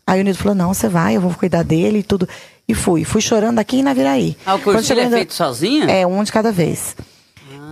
[0.08, 2.28] Aí o Nildo falou, não, você vai, eu vou cuidar dele e tudo.
[2.68, 3.04] E fui.
[3.04, 4.38] Fui chorando aqui em Naviraí.
[4.46, 5.90] Ah, o chegou é feito sozinho?
[5.90, 6.96] É, um de cada vez.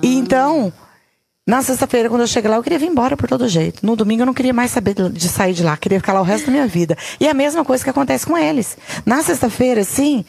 [0.01, 0.71] E então,
[1.47, 3.86] na sexta-feira, quando eu cheguei lá, eu queria vir embora por todo jeito.
[3.86, 6.21] No domingo eu não queria mais saber de- de sair de lá, queria ficar lá
[6.21, 6.97] o resto da minha vida.
[7.19, 8.77] E a mesma coisa que acontece com eles.
[9.05, 10.25] Na sexta-feira, assim,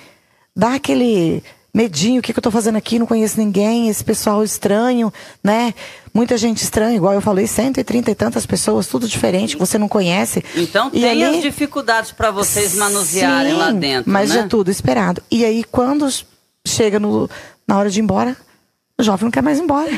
[0.56, 1.42] dá aquele
[1.74, 5.12] medinho, o que, que eu tô fazendo aqui, não conheço ninguém, esse pessoal estranho,
[5.42, 5.74] né?
[6.14, 9.88] Muita gente estranha, igual eu falei, 130 e tantas pessoas, tudo diferente, que você não
[9.88, 10.44] conhece.
[10.54, 14.40] Então E tem ali- as dificuldades para vocês manusearem Sim, lá dentro, Mas né?
[14.40, 15.20] é tudo esperado.
[15.28, 16.06] E aí, quando
[16.64, 17.28] chega no,
[17.66, 18.36] na hora de ir embora,
[18.96, 19.90] o jovem não quer mais ir embora.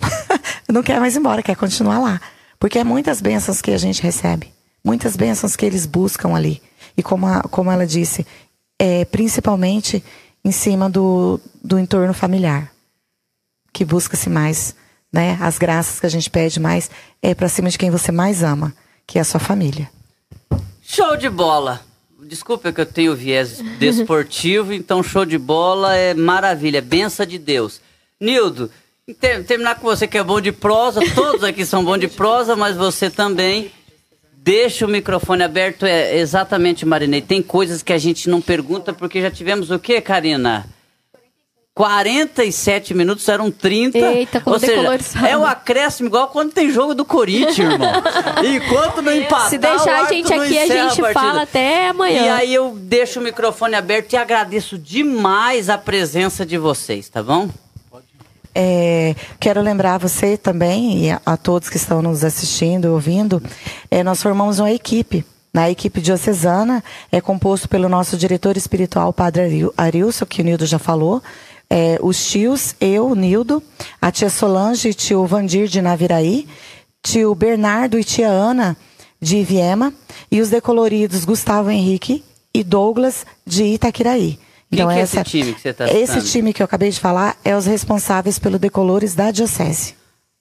[0.72, 2.20] não quer mais ir embora, quer continuar lá.
[2.58, 4.52] Porque é muitas bênçãos que a gente recebe.
[4.82, 6.62] Muitas bênçãos que eles buscam ali.
[6.96, 8.26] E como, a- como ela disse,
[8.78, 10.02] é, principalmente
[10.44, 12.70] em cima do, do entorno familiar.
[13.72, 14.74] Que busca-se mais,
[15.12, 15.36] né?
[15.40, 16.90] As graças que a gente pede mais
[17.22, 18.74] é para cima de quem você mais ama,
[19.06, 19.90] que é a sua família.
[20.82, 21.80] Show de bola.
[22.26, 27.80] Desculpa que eu tenho viés desportivo, então show de bola é maravilha, benção de Deus.
[28.20, 28.70] Nildo,
[29.20, 32.56] ter- terminar com você que é bom de prosa, todos aqui são bons de prosa,
[32.56, 33.70] mas você também.
[34.48, 37.20] Deixa o microfone aberto, é exatamente, Marinei.
[37.20, 40.64] Tem coisas que a gente não pergunta, porque já tivemos o quê, Karina?
[41.74, 43.98] 47 minutos, eram 30.
[43.98, 47.92] Eita, como Ou seja, é o acréscimo igual quando tem jogo do Corinthians, irmão.
[48.42, 51.12] Enquanto não empatar, Se deixar a gente aqui, a gente partida.
[51.12, 52.22] fala até amanhã.
[52.22, 57.22] E aí eu deixo o microfone aberto e agradeço demais a presença de vocês, tá
[57.22, 57.50] bom?
[58.54, 63.42] É, quero lembrar você também e a, a todos que estão nos assistindo, ouvindo,
[63.90, 65.24] é, nós formamos uma equipe.
[65.52, 70.66] Na equipe diocesana é composto pelo nosso diretor espiritual, Padre Aril- Arilson, que o Nildo
[70.66, 71.22] já falou,
[71.70, 73.62] é, os tios, eu, Nildo,
[74.00, 76.46] a tia Solange e tio Vandir de Naviraí,
[77.02, 78.76] tio Bernardo e tia Ana
[79.20, 79.92] de Iviema,
[80.30, 82.22] e os decoloridos Gustavo Henrique
[82.52, 84.38] e Douglas de Itaquiraí.
[84.70, 86.24] Quem que é esse time que você tá Esse citando?
[86.26, 89.94] time que eu acabei de falar é os responsáveis pelo Decolores da Diocese.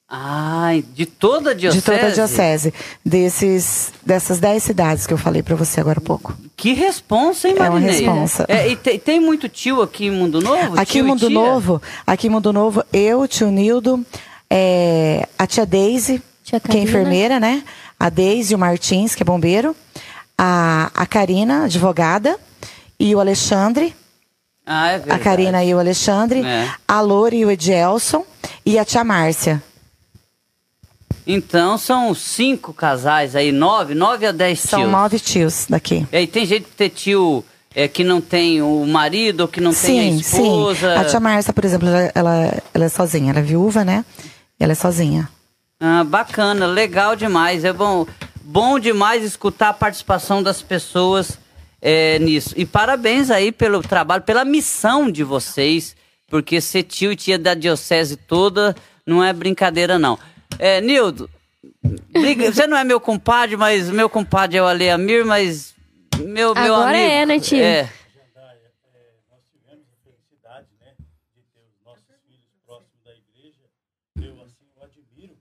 [0.09, 1.79] Ai, de toda a diocese?
[1.81, 2.73] De toda a Diocese.
[3.03, 6.33] Desses, dessas dez cidades que eu falei para você agora há pouco.
[6.55, 7.95] Que responsa, hein, É uma Marinei?
[8.05, 8.45] responsa.
[8.47, 10.79] É, e te- tem muito tio aqui em Mundo Novo?
[10.79, 11.29] Aqui em Mundo?
[11.29, 14.05] Novo, aqui em Mundo Novo, eu, tio Nildo,
[14.49, 17.63] é, a tia Deise, que é enfermeira, né?
[17.99, 19.75] A Deise, o Martins, que é bombeiro.
[20.37, 22.37] A, a Karina, advogada.
[22.99, 23.93] E o Alexandre,
[24.67, 25.17] Ah, é a.
[25.17, 26.43] Karina e o Alexandre.
[26.45, 26.69] É.
[26.85, 28.25] A Lore e o Edielson.
[28.65, 29.63] E a tia Márcia.
[31.25, 34.91] Então são cinco casais aí, nove, nove a dez São tios.
[34.91, 36.07] nove tios daqui.
[36.11, 37.43] E aí tem jeito de ter tio
[37.75, 40.95] é, que não tem o marido, ou que não tem a sim, esposa.
[40.95, 41.01] sim.
[41.01, 43.31] A tia Márcia, por exemplo, ela, ela, ela é sozinha.
[43.31, 44.05] Ela é viúva, né?
[44.59, 45.29] Ela é sozinha.
[45.79, 47.63] Ah, bacana, legal demais.
[47.63, 48.05] É bom,
[48.41, 51.37] bom demais escutar a participação das pessoas
[51.89, 52.53] é, nisso.
[52.57, 55.95] E parabéns aí pelo trabalho, pela missão de vocês,
[56.27, 58.75] porque ser tio e tia da diocese toda
[59.05, 60.19] não é brincadeira, não.
[60.59, 61.29] É, Nildo,
[62.11, 65.73] briga- você não é meu compadre, mas meu compadre é o Ale Amir, mas
[66.17, 67.11] meu, meu Agora amigo.
[67.11, 67.57] é, né, tio?
[67.63, 67.83] É.
[69.29, 70.93] nós tivemos a felicidade, né,
[71.35, 73.63] de ter os nossos filhos próximos da igreja.
[74.21, 75.37] Eu, assim, o admiro,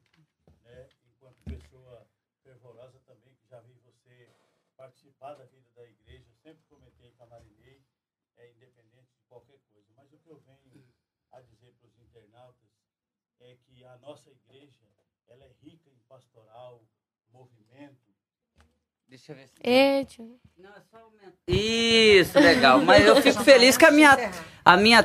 [0.64, 2.07] né, enquanto pessoa
[2.44, 4.28] fervorosa também, que já vi você
[4.76, 6.24] participar da vida da igreja.
[6.28, 7.80] Eu sempre comentei com a Marinei,
[8.36, 9.88] é independente de qualquer coisa.
[9.97, 10.84] Mas o que eu venho
[11.32, 12.68] a dizer para os internautas
[13.40, 14.84] é que a nossa igreja,
[15.28, 16.82] ela é rica em pastoral,
[17.32, 18.12] movimento,
[19.27, 19.55] Deixa eu ver se...
[19.61, 20.37] É, tio.
[21.49, 22.81] Isso, legal.
[22.83, 24.31] Mas eu fico feliz que a minha,
[24.64, 25.05] a minha,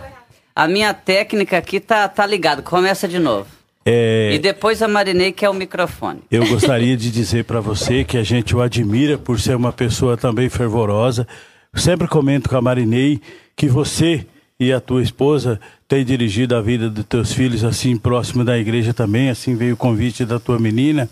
[0.56, 2.62] a minha técnica aqui tá, tá ligada.
[2.62, 3.48] Começa de novo.
[3.84, 6.22] É, E depois a Marinei que é o microfone.
[6.30, 10.16] Eu gostaria de dizer para você que a gente o admira por ser uma pessoa
[10.16, 11.28] também fervorosa.
[11.74, 13.20] Sempre comento com a Marinei
[13.56, 14.26] que você
[14.60, 18.94] e a tua esposa têm dirigido a vida dos teus filhos assim próximo da igreja
[18.94, 19.32] também.
[19.32, 21.10] Assim veio o convite da tua menina.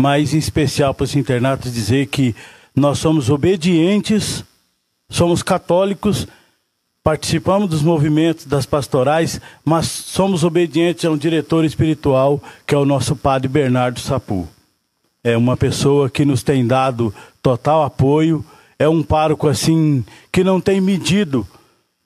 [0.00, 2.34] Mas em especial para os internatos dizer que
[2.74, 4.42] nós somos obedientes,
[5.10, 6.26] somos católicos,
[7.04, 12.86] participamos dos movimentos das pastorais, mas somos obedientes a um diretor espiritual que é o
[12.86, 14.48] nosso padre Bernardo Sapu.
[15.22, 18.42] É uma pessoa que nos tem dado total apoio,
[18.78, 21.46] é um pároco assim que não tem medido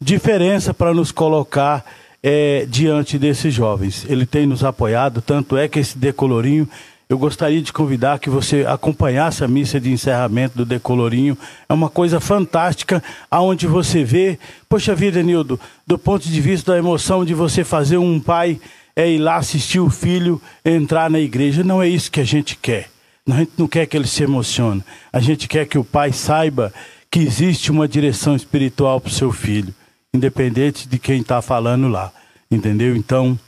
[0.01, 1.85] diferença para nos colocar
[2.21, 4.05] é, diante desses jovens.
[4.09, 6.69] Ele tem nos apoiado, tanto é que esse decolorinho
[7.09, 11.37] eu gostaria de convidar que você acompanhasse a missa de encerramento do Decolorinho.
[11.69, 14.39] É uma coisa fantástica, aonde você vê,
[14.69, 18.59] poxa vida, Nildo, do ponto de vista da emoção de você fazer um pai
[18.97, 21.63] é ir lá assistir o filho entrar na igreja.
[21.63, 22.89] Não é isso que a gente quer.
[23.29, 24.83] A gente não quer que ele se emocione.
[25.13, 26.73] A gente quer que o pai saiba
[27.11, 29.75] que existe uma direção espiritual para o seu filho,
[30.13, 32.13] independente de quem está falando lá.
[32.51, 32.95] Entendeu?
[32.97, 33.39] Então,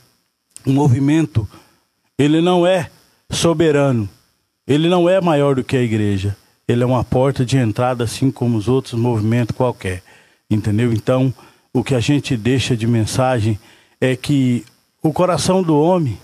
[0.65, 1.47] o movimento,
[2.17, 2.89] ele não é
[3.31, 4.09] soberano.
[4.67, 6.35] Ele não é maior do que a igreja.
[6.67, 10.03] Ele é uma porta de entrada, assim como os outros movimentos qualquer.
[10.49, 10.91] Entendeu?
[10.91, 11.33] Então,
[11.73, 13.59] o que a gente deixa de mensagem
[14.01, 14.65] é que
[15.01, 16.17] o coração do homem,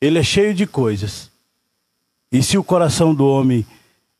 [0.00, 1.30] ele é cheio de coisas.
[2.30, 3.64] E se o coração do homem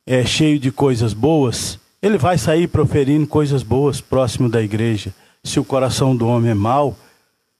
[0.07, 5.13] é cheio de coisas boas, ele vai sair proferindo coisas boas próximo da igreja.
[5.43, 6.97] Se o coração do homem é mau,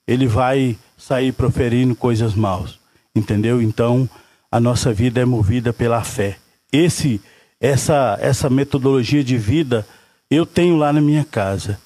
[0.07, 2.79] ele vai sair proferindo coisas maus.
[3.15, 3.61] Entendeu?
[3.61, 4.09] Então,
[4.55, 6.37] a nossa vida é movida pela fé.
[6.73, 7.21] Esse
[7.61, 9.85] essa essa metodologia de vida
[10.31, 11.77] eu tenho lá na minha casa.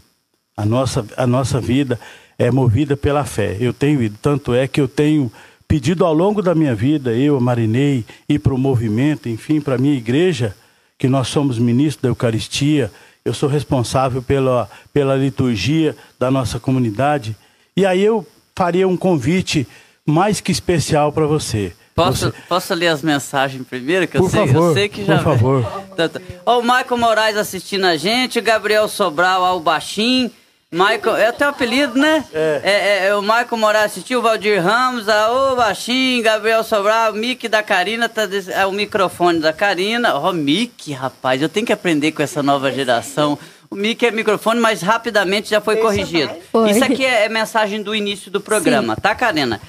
[0.54, 1.98] A nossa a nossa vida
[2.38, 3.56] é movida pela fé.
[3.58, 5.32] Eu tenho ido, tanto é que eu tenho
[5.66, 9.76] pedido ao longo da minha vida, eu, a Marinei, e para o movimento, enfim, para
[9.76, 10.54] a minha igreja,
[10.98, 12.92] que nós somos ministros da Eucaristia,
[13.24, 17.34] eu sou responsável pela, pela liturgia da nossa comunidade.
[17.74, 19.66] E aí eu faria um convite
[20.04, 21.72] mais que especial para você.
[21.98, 22.42] Posso, Você...
[22.48, 24.06] posso ler as mensagens primeiro?
[24.06, 25.16] Que por eu sei, favor, eu sei que já.
[25.16, 25.64] Por favor.
[25.96, 26.20] Tá, tá.
[26.46, 30.30] Ó, o Michael Moraes assistindo a gente, Gabriel Sobral ao Baixim.
[30.70, 32.24] Michael, é até o apelido, né?
[32.32, 32.60] É.
[32.62, 37.16] É, é o Michael Moraes assistiu, o Valdir Ramos, a o Baixinho, Gabriel Sobral, o
[37.16, 40.14] Mick da Karina, tá, é o microfone da Karina.
[40.14, 43.38] Ó, oh, Mick, rapaz, eu tenho que aprender com essa nova geração.
[43.70, 46.32] O Mick é microfone, mas rapidamente já foi corrigido.
[46.52, 46.70] Foi.
[46.70, 49.00] Isso aqui é, é, mensagem do início do programa, Sim.
[49.00, 49.60] tá, Karina?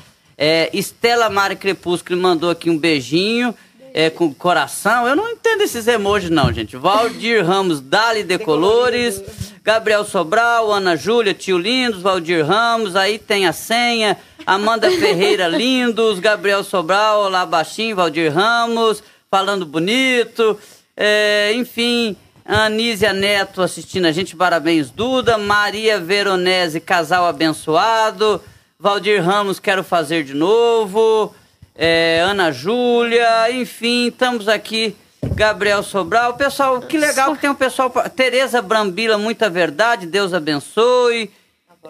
[0.41, 3.53] É, Estela Mari Crepúsculo mandou aqui um beijinho
[3.93, 5.05] é, com coração.
[5.05, 6.77] Eu não entendo esses emojis, não, gente.
[6.77, 9.21] Valdir Ramos, Dali Decolores.
[9.61, 12.95] Gabriel Sobral, Ana Júlia, Tio Lindos, Valdir Ramos.
[12.95, 14.17] Aí tem a senha.
[14.45, 20.57] Amanda Ferreira Lindos, Gabriel Sobral, lá baixinho, Valdir Ramos, falando bonito.
[20.95, 22.15] É, enfim,
[22.45, 25.37] Anísia Neto assistindo a gente, parabéns, Duda.
[25.37, 28.41] Maria Veronese, casal abençoado.
[28.81, 31.35] Valdir Ramos, quero fazer de novo.
[31.75, 34.95] É, Ana Júlia, enfim, estamos aqui.
[35.35, 37.91] Gabriel Sobral, pessoal, que legal que tem um pessoal.
[38.15, 41.29] Tereza Brambila, muita verdade, Deus abençoe.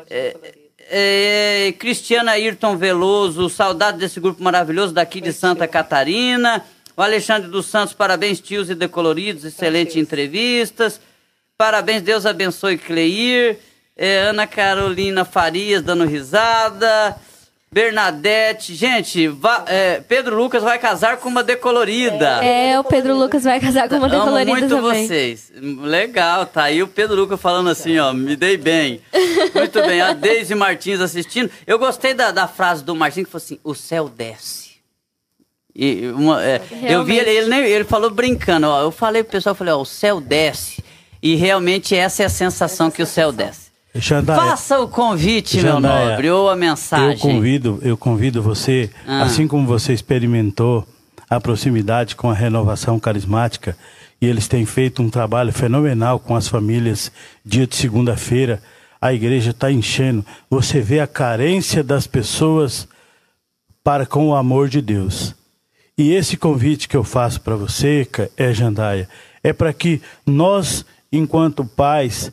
[0.10, 0.36] É,
[0.90, 6.66] é, Cristiana Ayrton Veloso, saudade desse grupo maravilhoso daqui de Santa Catarina.
[6.98, 11.00] O Alexandre dos Santos, parabéns, tios e decoloridos, excelentes entrevistas.
[11.56, 13.60] Parabéns, Deus abençoe Cleir
[14.00, 17.18] é, Ana Carolina Farias dando risada.
[17.72, 22.44] Bernadette, gente, va, é, Pedro Lucas vai casar com uma decolorida.
[22.44, 25.06] É, o Pedro Lucas vai casar com uma decolorida Amo muito também.
[25.06, 25.52] vocês.
[25.56, 29.02] Legal, tá aí o Pedro Lucas falando assim, ó, me dei bem.
[29.54, 31.52] Muito bem, a Deise Martins assistindo.
[31.68, 34.70] Eu gostei da, da frase do Martins que falou assim, o céu desce.
[35.76, 39.54] E uma, é, eu vi ele, ele, ele falou brincando, ó, eu falei pro pessoal,
[39.54, 40.84] falei, ó, o céu desce.
[41.22, 43.69] E realmente essa é a sensação que o céu desce.
[43.96, 47.14] Jandaia, Faça o convite, Jandaia, meu nobre, ou a mensagem.
[47.14, 49.24] Eu convido, eu convido você, ah.
[49.24, 50.88] assim como você experimentou
[51.30, 53.76] a proximidade com a renovação carismática,
[54.22, 57.12] e eles têm feito um trabalho fenomenal com as famílias
[57.44, 58.62] dia de segunda-feira.
[59.02, 60.26] A igreja está enchendo.
[60.50, 62.88] Você vê a carência das pessoas
[63.82, 65.34] para com o amor de Deus.
[65.98, 69.08] E esse convite que eu faço para você, é Jandaia,
[69.42, 72.32] é para que nós, enquanto pais,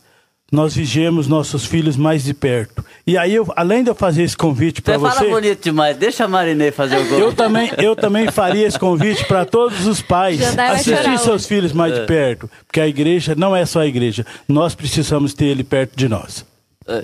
[0.51, 2.83] nós vigiemos nossos filhos mais de perto.
[3.05, 5.15] E aí, eu, além de eu fazer esse convite para você...
[5.15, 7.19] Você fala bonito demais, deixa a Marinei fazer o gol.
[7.19, 11.93] Eu também, eu também faria esse convite para todos os pais assistir seus filhos mais
[11.93, 11.99] é.
[11.99, 12.49] de perto.
[12.65, 16.45] Porque a igreja não é só a igreja, nós precisamos ter ele perto de nós.
[16.87, 17.03] É.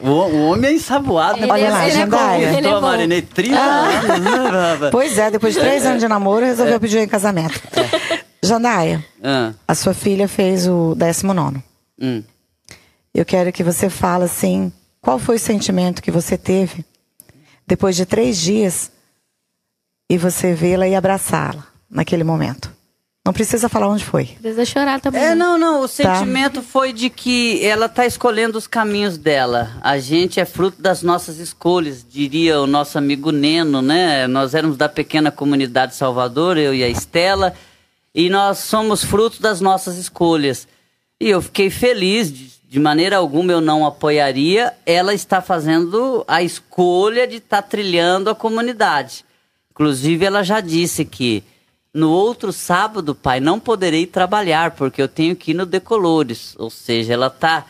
[0.00, 1.48] O, o, homem é ensaboado, né?
[1.50, 2.48] Olha lá, Jandaia.
[2.50, 3.88] Conquistou a Marinei 30 ah.
[3.88, 6.78] anos, né, Pois é, depois de três anos de namoro, resolveu é.
[6.78, 7.60] pedir em casamento.
[7.76, 8.18] É.
[8.40, 9.52] Jandaia, ah.
[9.66, 11.58] a sua filha fez o 19
[12.00, 12.22] hum.
[13.18, 16.84] Eu quero que você fale assim, qual foi o sentimento que você teve
[17.66, 18.92] depois de três dias
[20.08, 22.72] e você vê-la e abraçá-la naquele momento.
[23.26, 24.26] Não precisa falar onde foi.
[24.40, 25.20] Precisa chorar também.
[25.20, 25.34] É, né?
[25.34, 25.80] não, não.
[25.82, 25.88] O Tá.
[25.88, 29.76] sentimento foi de que ela está escolhendo os caminhos dela.
[29.80, 34.28] A gente é fruto das nossas escolhas, diria o nosso amigo Neno, né?
[34.28, 37.52] Nós éramos da pequena comunidade Salvador, eu e a Estela,
[38.14, 40.68] e nós somos fruto das nossas escolhas.
[41.20, 44.74] E eu fiquei feliz, de, de maneira alguma eu não apoiaria.
[44.84, 49.24] Ela está fazendo a escolha de estar trilhando a comunidade.
[49.70, 51.42] Inclusive, ela já disse que
[51.94, 56.54] no outro sábado, pai, não poderei trabalhar porque eu tenho que ir no Decolores.
[56.58, 57.64] Ou seja, ela tá,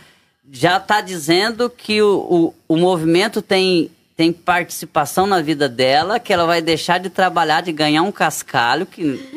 [0.51, 6.32] já está dizendo que o, o, o movimento tem, tem participação na vida dela, que
[6.32, 9.30] ela vai deixar de trabalhar, de ganhar um cascalho, que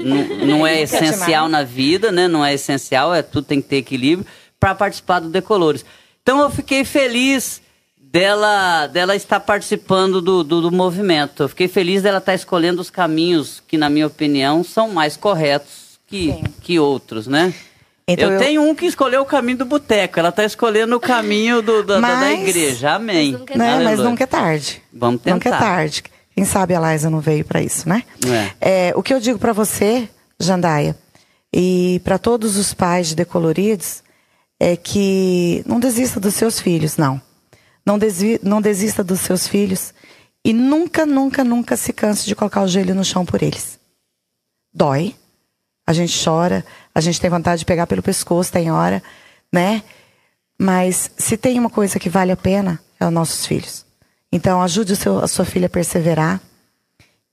[0.43, 2.27] não é essencial na vida, né?
[2.27, 4.25] Não é essencial, é tudo tem que ter equilíbrio,
[4.61, 5.83] para participar do Decolores.
[6.21, 7.59] Então eu fiquei feliz
[7.99, 11.43] dela, dela estar participando do, do, do movimento.
[11.43, 15.99] Eu fiquei feliz dela estar escolhendo os caminhos que, na minha opinião, são mais corretos
[16.05, 17.51] que, que outros, né?
[18.07, 20.19] Então eu, eu- tenho um que escolheu o caminho do boteco.
[20.19, 22.91] Ela está escolhendo o caminho do, da, da- da Mas- igreja.
[22.91, 23.31] Amém.
[23.31, 23.75] Mas nunca é Né?
[23.77, 24.09] Mas Aleluia.
[24.09, 24.81] nunca é tarde.
[24.93, 25.57] Vamos Nunca é tentar.
[25.59, 26.03] tarde.
[26.35, 28.03] Quem sabe a Liza não veio para isso, né?
[28.59, 30.07] É, o que eu digo para você,
[30.39, 30.95] Jandaia,
[31.53, 34.01] e para todos os pais de decoloridos,
[34.63, 37.19] é que não desista dos seus filhos, não.
[37.83, 37.97] Não,
[38.43, 39.91] não desista dos seus filhos
[40.45, 43.79] e nunca, nunca, nunca se canse de colocar o joelho no chão por eles.
[44.71, 45.15] Dói,
[45.83, 49.01] a gente chora, a gente tem vontade de pegar pelo pescoço, tem hora,
[49.51, 49.81] né?
[50.59, 53.83] Mas se tem uma coisa que vale a pena, é os nossos filhos.
[54.31, 56.39] Então ajude seu, a sua filha a perseverar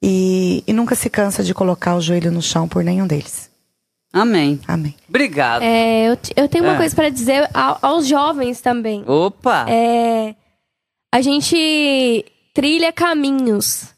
[0.02, 3.47] e, e nunca se cansa de colocar o joelho no chão por nenhum deles.
[4.12, 4.58] Amém.
[4.66, 4.94] Amém.
[5.08, 5.62] Obrigado.
[5.62, 6.76] É, eu, eu tenho uma É.
[6.78, 9.04] coisa pra dizer ao- aos jovens também.
[9.06, 9.66] Opa!
[9.68, 10.34] É,
[11.12, 13.94] a gente trilha caminhos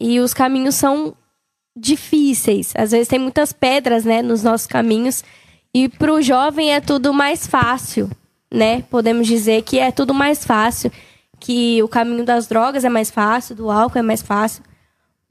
[0.00, 1.14] e os caminhos são
[1.76, 2.72] difíceis.
[2.76, 5.24] Às vezes tem muitas pedras, né, nos nossos caminhos
[5.74, 8.10] e pro jovem é tudo mais fácil,
[8.52, 8.82] né?
[8.90, 10.90] Podemos dizer que é tudo mais fácil,
[11.40, 14.62] que o caminho das drogas é mais fácil, do álcool é mais fácil,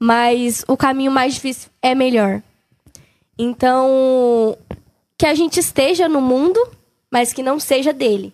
[0.00, 2.42] mas o caminho mais difícil é melhor.
[3.38, 4.56] Então,
[5.16, 6.60] que a gente esteja no mundo,
[7.10, 8.32] mas que não seja dele.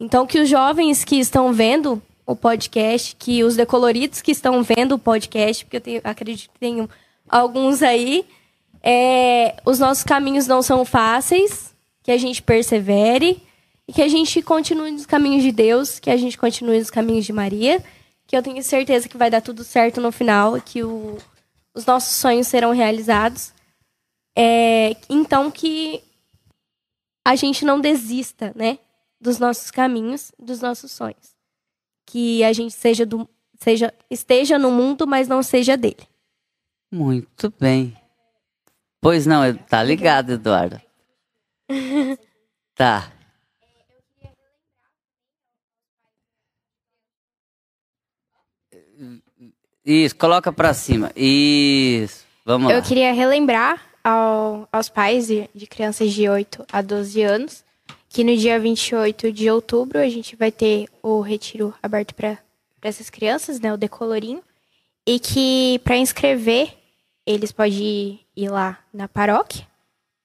[0.00, 4.94] Então, que os jovens que estão vendo o podcast, que os decoloridos que estão vendo
[4.94, 6.88] o podcast, porque eu tenho- acredito que tenho
[7.28, 8.24] alguns aí,
[8.82, 13.42] é, os nossos caminhos não são fáceis, que a gente persevere
[13.86, 17.26] e que a gente continue nos caminhos de Deus, que a gente continue nos caminhos
[17.26, 17.82] de Maria,
[18.26, 21.18] que eu tenho certeza que vai dar tudo certo no final, que o-
[21.74, 23.52] os nossos sonhos serão realizados.
[24.36, 26.02] É, então, que
[27.26, 28.78] a gente não desista, né?
[29.20, 31.34] Dos nossos caminhos, dos nossos sonhos.
[32.06, 33.28] Que a gente seja do,
[33.58, 36.08] seja, esteja no mundo, mas não seja dele.
[36.90, 37.96] Muito bem.
[39.00, 40.80] Pois não, tá ligado, Eduardo.
[42.74, 43.12] Tá.
[49.84, 51.12] Isso, coloca pra cima.
[51.14, 52.24] Isso.
[52.44, 52.74] Vamos lá.
[52.76, 57.64] Eu queria relembrar ao- aos pais de, de crianças de 8 a 12 anos
[58.08, 62.36] que no dia 28 de outubro a gente vai ter o retiro aberto para
[62.82, 64.42] essas crianças, né, o decolorinho,
[65.06, 66.74] e que para inscrever
[67.24, 69.64] eles podem ir lá na paróquia,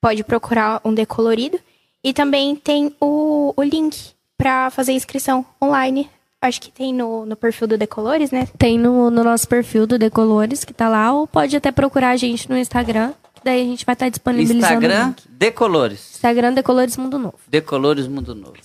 [0.01, 1.59] pode procurar um decolorido
[2.03, 6.09] e também tem o, o link para fazer inscrição online.
[6.41, 8.47] Acho que tem no, no perfil do Decolores, né?
[8.57, 12.17] Tem no, no nosso perfil do Decolores, que tá lá, ou pode até procurar a
[12.17, 13.13] gente no Instagram,
[13.45, 15.13] daí a gente vai estar disponibilizando o Instagram.
[15.29, 16.15] Decolores.
[16.15, 17.39] Instagram Decolores Mundo Novo.
[17.47, 18.57] Decolores Mundo Novo.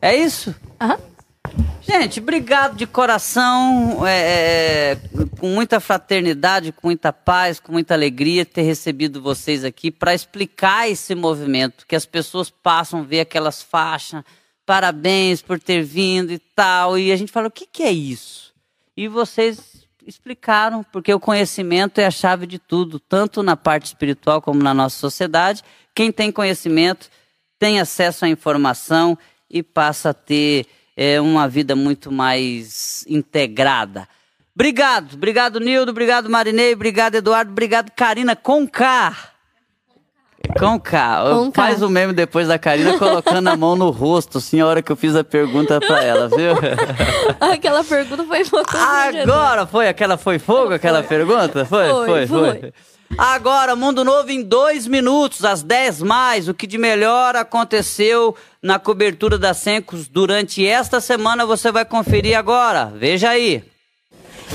[0.00, 0.54] É isso?
[0.80, 0.98] Aham.
[1.80, 4.98] Gente, obrigado de coração, é, é,
[5.40, 10.88] com muita fraternidade, com muita paz, com muita alegria ter recebido vocês aqui para explicar
[10.88, 14.22] esse movimento, que as pessoas passam a ver aquelas faixas,
[14.66, 18.52] parabéns por ter vindo e tal, e a gente fala, o que, que é isso?
[18.94, 19.77] E vocês
[20.08, 24.72] explicaram, porque o conhecimento é a chave de tudo, tanto na parte espiritual como na
[24.72, 25.62] nossa sociedade.
[25.94, 27.10] Quem tem conhecimento
[27.58, 29.18] tem acesso à informação
[29.50, 34.08] e passa a ter é, uma vida muito mais integrada.
[34.54, 39.37] Obrigado, obrigado Nildo, obrigado Marinei, obrigado Eduardo, obrigado Karina K.
[40.58, 41.24] Com K.
[41.34, 41.62] Com K.
[41.62, 44.90] Faz o meme depois da Karina colocando a mão no rosto, assim, a hora que
[44.90, 46.52] eu fiz a pergunta pra ela, viu?
[47.40, 48.76] Aquela pergunta foi pouco.
[48.76, 51.64] Agora foi aquela foi fogo, aquela pergunta?
[51.64, 52.60] Foi, foi, Foi, foi.
[52.60, 52.72] foi.
[53.16, 58.78] Agora, Mundo Novo em dois minutos, às 10 mais, o que de melhor aconteceu na
[58.78, 62.92] cobertura da Sencos durante esta semana, você vai conferir agora.
[62.94, 63.64] Veja aí.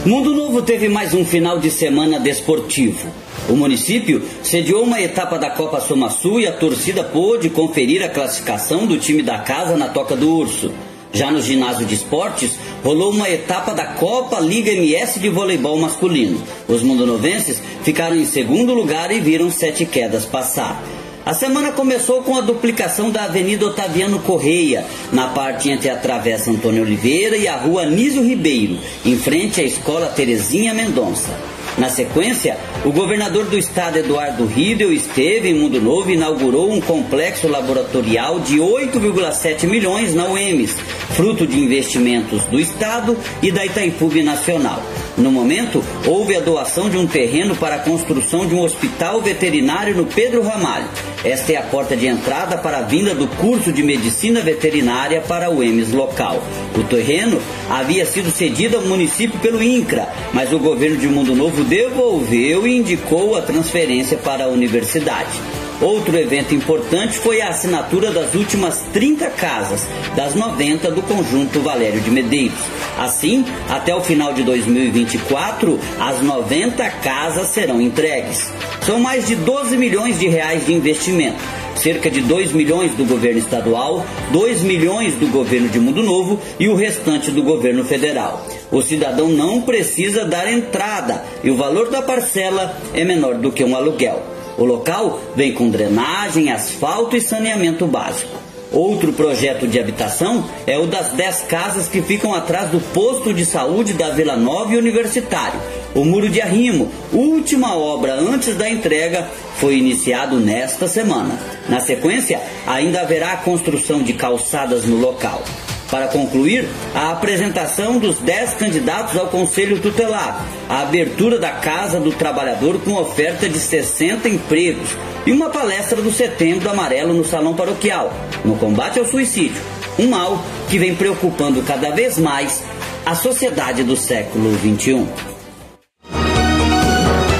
[0.05, 3.11] Mundo Novo teve mais um final de semana desportivo.
[3.49, 8.07] O município sediou uma etapa da Copa Soma Sul e a torcida pôde conferir a
[8.07, 10.71] classificação do time da casa na Toca do Urso.
[11.11, 16.41] Já no ginásio de esportes, rolou uma etapa da Copa Liga MS de voleibol masculino.
[16.67, 20.81] Os mundonovenses ficaram em segundo lugar e viram sete quedas passar.
[21.25, 26.49] A semana começou com a duplicação da Avenida Otaviano Correia, na parte entre a Travessa
[26.49, 31.52] Antônio Oliveira e a Rua Nísio Ribeiro, em frente à Escola Terezinha Mendonça.
[31.77, 32.55] Na sequência,
[32.85, 38.39] o governador do estado, Eduardo Riedel, esteve em Mundo Novo e inaugurou um complexo laboratorial
[38.39, 40.75] de 8,7 milhões na UEMS,
[41.15, 44.83] fruto de investimentos do estado e da Itaipu Nacional.
[45.15, 49.95] No momento, houve a doação de um terreno para a construção de um hospital veterinário
[49.95, 50.89] no Pedro Ramalho.
[51.23, 55.51] Esta é a porta de entrada para a vinda do curso de medicina veterinária para
[55.51, 56.43] o EMS local.
[56.75, 57.39] O terreno
[57.69, 62.75] havia sido cedido ao município pelo INCRA, mas o governo de Mundo Novo devolveu e
[62.75, 65.52] indicou a transferência para a universidade.
[65.81, 71.99] Outro evento importante foi a assinatura das últimas 30 casas, das 90 do conjunto Valério
[72.01, 72.59] de Medeiros.
[72.97, 78.49] Assim, até o final de 2024, as 90 casas serão entregues.
[78.85, 81.41] São mais de 12 milhões de reais de investimento
[81.75, 86.69] cerca de 2 milhões do governo estadual, 2 milhões do governo de Mundo Novo e
[86.69, 88.47] o restante do governo federal.
[88.71, 93.63] O cidadão não precisa dar entrada e o valor da parcela é menor do que
[93.63, 94.32] um aluguel.
[94.57, 98.43] O local vem com drenagem, asfalto e saneamento básico.
[98.73, 103.45] Outro projeto de habitação é o das 10 casas que ficam atrás do posto de
[103.45, 105.59] saúde da Vila Nova e Universitário.
[105.93, 111.39] O Muro de Arrimo, última obra antes da entrega, foi iniciado nesta semana.
[111.69, 115.43] Na sequência, ainda haverá a construção de calçadas no local.
[115.89, 122.11] Para concluir, a apresentação dos 10 candidatos ao Conselho Tutelar, a abertura da Casa do
[122.11, 124.89] Trabalhador com oferta de 60 empregos
[125.25, 128.11] e uma palestra do Setembro Amarelo no Salão Paroquial,
[128.43, 129.61] no combate ao suicídio,
[129.99, 132.63] um mal que vem preocupando cada vez mais
[133.05, 135.05] a sociedade do século XXI.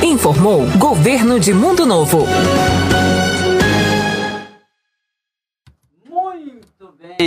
[0.04, 2.26] Informou Governo de Mundo Novo.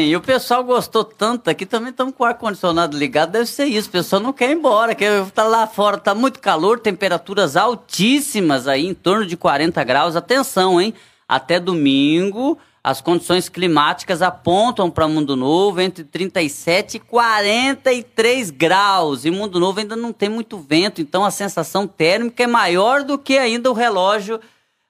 [0.05, 3.89] E o pessoal gostou tanto aqui, também estamos com o ar-condicionado ligado, deve ser isso.
[3.89, 7.57] O pessoal não quer ir embora, quer estar tá lá fora, tá muito calor, temperaturas
[7.57, 10.15] altíssimas aí, em torno de 40 graus.
[10.15, 10.93] Atenção, hein?
[11.27, 19.25] Até domingo, as condições climáticas apontam para Mundo Novo entre 37 e 43 graus.
[19.25, 23.19] E Mundo Novo ainda não tem muito vento, então a sensação térmica é maior do
[23.19, 24.39] que ainda o relógio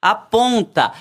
[0.02, 0.92] aponta.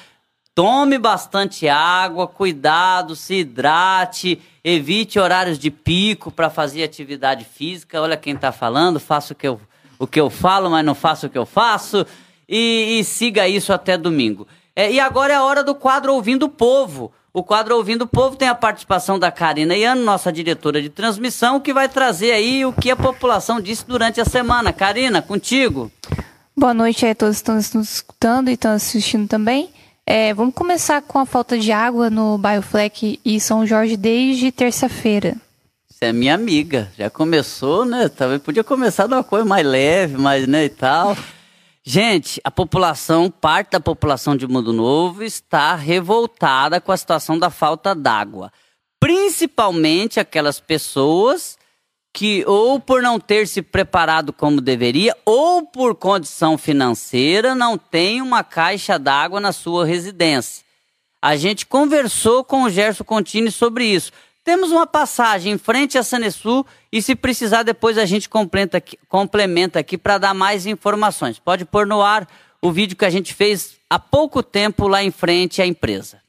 [0.56, 8.02] Tome bastante água, cuidado, se hidrate, evite horários de pico para fazer atividade física.
[8.02, 9.60] Olha quem está falando, faça o que, eu,
[10.00, 12.06] o que eu falo, mas não faço o que eu faço.
[12.48, 14.48] E, e siga isso até domingo.
[14.74, 17.12] É, e agora é a hora do quadro Ouvindo o Povo.
[17.34, 21.60] O quadro Ouvindo o Povo tem a participação da Karina Iano, nossa diretora de transmissão,
[21.60, 24.72] que vai trazer aí o que a população disse durante a semana.
[24.72, 25.92] Karina, contigo.
[26.56, 29.70] Boa noite a todos que estão nos escutando e estão assistindo também.
[30.08, 34.52] É, vamos começar com a falta de água no bairro Fleck e São Jorge desde
[34.52, 35.36] terça-feira.
[35.90, 38.08] Você é minha amiga, já começou, né?
[38.08, 41.18] Talvez podia começar de uma coisa mais leve, mais, né, e tal.
[41.84, 47.50] Gente, a população, parte da população de Mundo Novo está revoltada com a situação da
[47.50, 48.52] falta d'água.
[49.00, 51.58] Principalmente aquelas pessoas
[52.16, 58.22] que ou por não ter se preparado como deveria, ou por condição financeira, não tem
[58.22, 60.64] uma caixa d'água na sua residência.
[61.22, 64.14] A gente conversou com o Gerson Contini sobre isso.
[64.46, 68.98] Temos uma passagem em frente a Sanesul e se precisar depois a gente complementa aqui,
[69.10, 71.38] complementa aqui para dar mais informações.
[71.38, 72.26] Pode pôr no ar
[72.62, 76.22] o vídeo que a gente fez há pouco tempo lá em frente à empresa.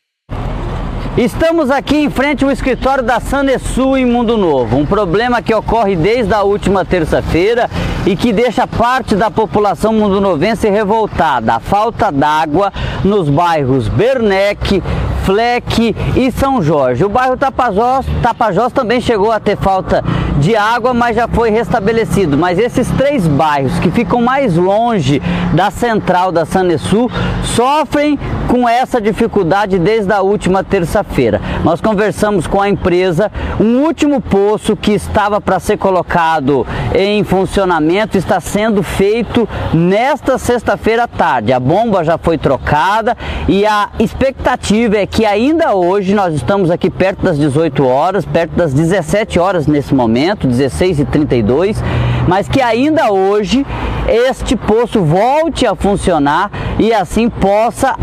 [1.17, 4.77] Estamos aqui em frente ao escritório da Sanesul em Mundo Novo.
[4.77, 7.71] Um problema que ocorre desde a última terça-feira
[8.05, 11.55] e que deixa parte da população mundonovense revoltada.
[11.55, 12.71] A falta d'água
[13.03, 14.83] nos bairros Bernec,
[15.27, 17.05] Fleck e São Jorge.
[17.05, 20.05] O bairro Tapajós, Tapajós também chegou a ter falta
[20.39, 22.39] de água, mas já foi restabelecido.
[22.39, 25.21] Mas esses três bairros que ficam mais longe
[25.53, 27.11] da central da Sanesul
[27.43, 28.17] sofrem
[28.47, 31.41] com essa dificuldade desde a última terça-feira.
[31.65, 36.65] Nós conversamos com a empresa, um último poço que estava para ser colocado
[36.95, 41.53] em funcionamento está sendo feito nesta sexta-feira à tarde.
[41.53, 43.17] A bomba já foi trocada
[43.49, 48.57] e a expectativa é que ainda hoje nós estamos aqui perto das 18 horas, perto
[48.57, 51.83] das 17 horas nesse momento momento, 16 e 32,
[52.29, 53.67] mas que ainda hoje
[54.09, 57.97] este poço volte a funcionar e assim possa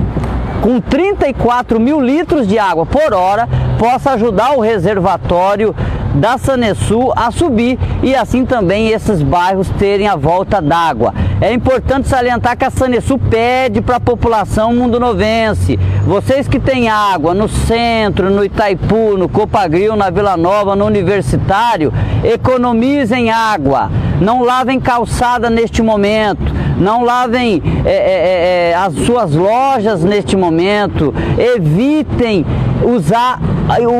[0.61, 3.47] com 34 mil litros de água por hora,
[3.79, 5.75] possa ajudar o reservatório
[6.15, 11.13] da Sanesul a subir e assim também esses bairros terem a volta d'água.
[11.43, 15.77] É importante salientar que a Sanesul pede para a população mundonovense,
[16.07, 21.91] vocês que têm água no centro, no Itaipu, no Copagril, na Vila Nova, no Universitário,
[22.23, 23.91] economizem água,
[24.21, 30.37] não lavem calçada neste momento, não lavem é, é, é, é as suas lojas neste
[30.37, 32.45] momento, evitem
[32.85, 33.41] usar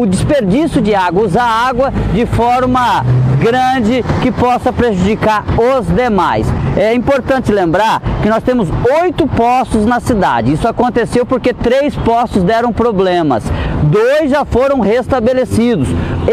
[0.02, 3.04] o desperdício de água, usar água de forma
[3.44, 6.48] grande que possa prejudicar os demais.
[6.78, 8.70] É importante lembrar que nós temos
[9.02, 10.54] oito postos na cidade.
[10.54, 13.44] Isso aconteceu porque três postos deram problemas.
[13.84, 15.90] Dois já foram restabelecidos.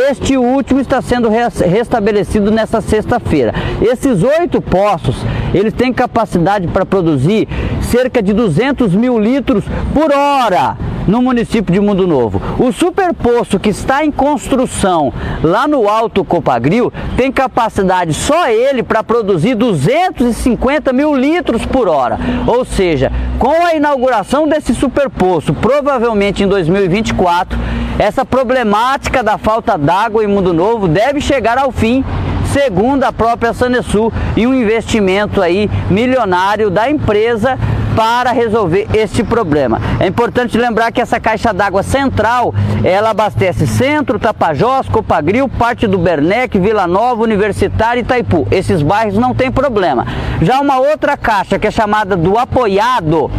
[0.08, 3.52] Este último está sendo restabelecido nessa sexta-feira.
[3.82, 5.16] Esses oito postos,
[5.52, 7.48] eles têm capacidade para produzir
[7.82, 12.40] cerca de 200 mil litros por hora no município de Mundo Novo.
[12.58, 19.02] O superposto que está em construção lá no Alto Copagril tem capacidade só ele para
[19.02, 22.18] produzir 250 mil litros por hora.
[22.46, 27.58] Ou seja, com a inauguração desse superposto, provavelmente em 2024,
[27.98, 32.04] essa problemática da falta d'água em Mundo Novo deve chegar ao fim
[32.52, 37.58] segundo a própria Sanesul e um investimento aí milionário da empresa
[37.96, 39.80] para resolver este problema.
[39.98, 45.98] É importante lembrar que essa caixa d'água central, ela abastece Centro, Tapajós, Copagril, parte do
[45.98, 48.46] Bernec, Vila Nova, Universitário e Itaipu.
[48.50, 50.06] Esses bairros não tem problema.
[50.40, 53.30] Já uma outra caixa que é chamada do apoiado,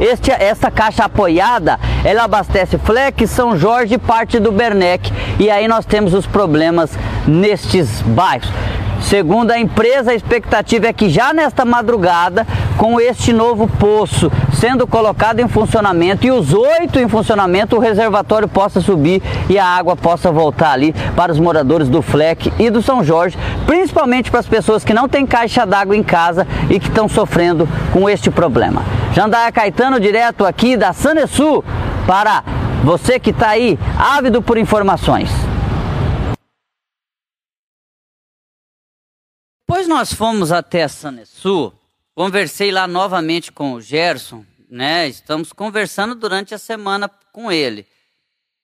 [0.00, 5.12] este, essa caixa apoiada, ela abastece Fleck, São Jorge e parte do Bernec.
[5.38, 8.50] E aí nós temos os problemas nestes bairros.
[9.00, 12.46] Segundo a empresa, a expectativa é que já nesta madrugada,
[12.76, 18.46] com este novo poço sendo colocado em funcionamento e os oito em funcionamento, o reservatório
[18.46, 22.82] possa subir e a água possa voltar ali para os moradores do Fleck e do
[22.82, 23.36] São Jorge,
[23.66, 27.68] principalmente para as pessoas que não têm caixa d'água em casa e que estão sofrendo
[27.92, 28.82] com este problema.
[29.12, 31.64] Jandaia Caetano, direto aqui da Sanesul,
[32.06, 32.44] para
[32.84, 35.49] você que está aí ávido por informações.
[39.90, 41.72] Nós fomos até a Sanesu,
[42.14, 45.08] conversei lá novamente com o Gerson, né?
[45.08, 47.84] Estamos conversando durante a semana com ele.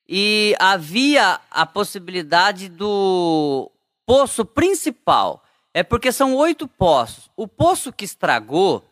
[0.07, 3.69] E havia a possibilidade do
[4.05, 5.43] poço principal.
[5.73, 7.29] É porque são oito poços.
[7.35, 8.89] O poço que estragou,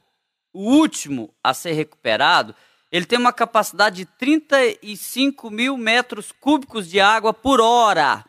[0.52, 2.54] o último a ser recuperado,
[2.92, 8.26] ele tem uma capacidade de 35 mil metros cúbicos de água por hora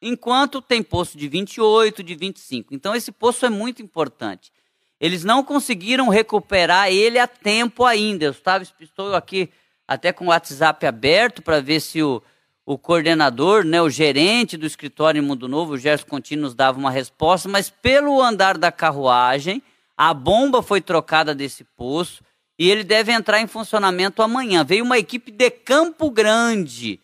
[0.00, 2.74] enquanto tem poço de 28, de 25.
[2.74, 4.52] Então esse poço é muito importante.
[5.00, 8.24] Eles não conseguiram recuperar ele a tempo ainda.
[8.24, 9.48] Eu estava, estou aqui
[9.86, 12.22] até com o WhatsApp aberto para ver se o,
[12.66, 16.78] o coordenador, né, o gerente do escritório em Mundo Novo, o Gerson Contino, nos dava
[16.78, 19.62] uma resposta, mas pelo andar da carruagem,
[19.96, 22.22] a bomba foi trocada desse poço
[22.58, 24.64] e ele deve entrar em funcionamento amanhã.
[24.64, 27.00] Veio uma equipe de Campo Grande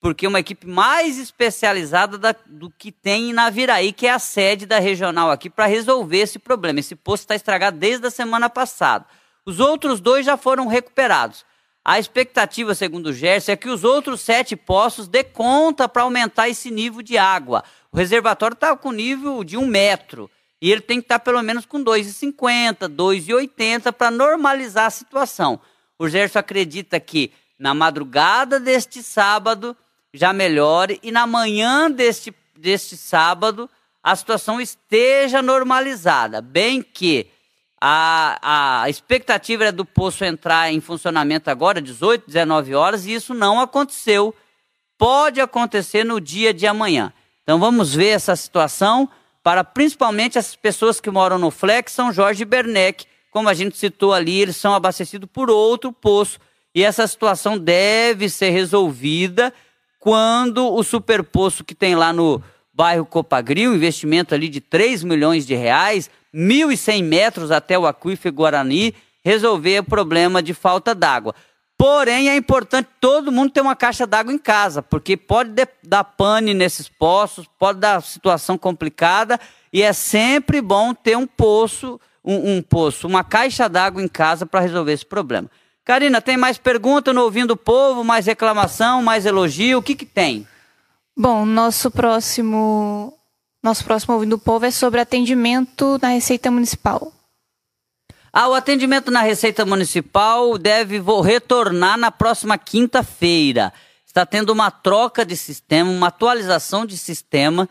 [0.00, 4.64] porque uma equipe mais especializada da, do que tem na Viraí, que é a sede
[4.64, 6.80] da regional aqui, para resolver esse problema.
[6.80, 9.04] Esse posto está estragado desde a semana passada.
[9.44, 11.44] Os outros dois já foram recuperados.
[11.84, 16.48] A expectativa, segundo o Gerson, é que os outros sete poços dê conta para aumentar
[16.48, 17.64] esse nível de água.
[17.90, 20.30] O reservatório está com nível de um metro.
[20.60, 25.60] E ele tem que estar tá pelo menos com 2,50, 2,80 para normalizar a situação.
[25.98, 29.76] O Gerson acredita que na madrugada deste sábado
[30.12, 33.68] já melhore e na manhã deste, deste sábado
[34.02, 36.40] a situação esteja normalizada.
[36.40, 37.28] Bem que
[37.80, 43.34] a, a expectativa era do poço entrar em funcionamento agora, 18, 19 horas, e isso
[43.34, 44.34] não aconteceu.
[44.96, 47.12] Pode acontecer no dia de amanhã.
[47.42, 49.08] Então vamos ver essa situação
[49.42, 53.06] para principalmente as pessoas que moram no Flex, São Jorge e Bernec.
[53.30, 56.40] Como a gente citou ali, eles são abastecidos por outro poço
[56.74, 59.52] e essa situação deve ser resolvida
[59.98, 62.42] quando o superpoço que tem lá no
[62.72, 68.94] bairro Copagril, investimento ali de 3 milhões de reais, 1.100 metros até o aquífero Guarani,
[69.24, 71.34] resolver o problema de falta d'água.
[71.76, 75.52] Porém, é importante todo mundo ter uma caixa d'água em casa, porque pode
[75.82, 79.38] dar pane nesses poços, pode dar situação complicada,
[79.72, 84.44] e é sempre bom ter um poço, um, um poço, uma caixa d'água em casa
[84.44, 85.48] para resolver esse problema.
[85.88, 89.78] Karina, tem mais pergunta no Ouvindo o Povo, mais reclamação, mais elogio?
[89.78, 90.46] O que, que tem?
[91.16, 93.14] Bom, nosso próximo
[93.62, 97.10] nosso próximo Ouvindo do Povo é sobre atendimento na Receita Municipal.
[98.30, 103.72] Ah, o atendimento na Receita Municipal deve retornar na próxima quinta-feira.
[104.06, 107.66] Está tendo uma troca de sistema, uma atualização de sistema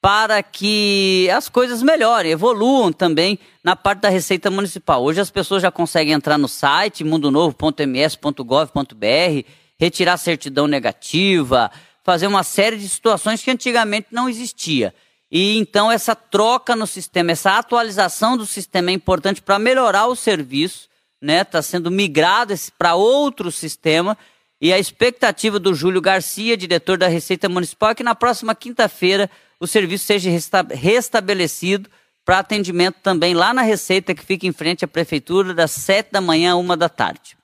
[0.00, 5.02] para que as coisas melhorem, evoluam também na parte da Receita Municipal.
[5.02, 9.48] Hoje as pessoas já conseguem entrar no site mundonovo.ms.gov.br,
[9.78, 11.70] retirar certidão negativa,
[12.02, 14.94] fazer uma série de situações que antigamente não existia.
[15.30, 20.16] E então essa troca no sistema, essa atualização do sistema é importante para melhorar o
[20.16, 20.88] serviço,
[21.20, 21.42] né?
[21.42, 24.16] Está sendo migrado para outro sistema.
[24.60, 29.30] E a expectativa do Júlio Garcia, diretor da Receita Municipal, é que na próxima quinta-feira
[29.60, 30.30] o serviço seja
[30.70, 31.88] restabelecido
[32.24, 36.20] para atendimento também lá na Receita, que fica em frente à Prefeitura, das sete da
[36.20, 37.36] manhã a uma da tarde.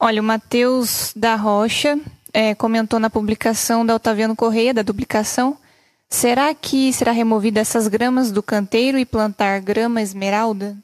[0.00, 1.98] Olha, o Matheus da Rocha
[2.32, 5.58] é, comentou na publicação da Otaviano Correia, da duplicação,
[6.08, 10.76] será que será removida essas gramas do canteiro e plantar grama esmeralda?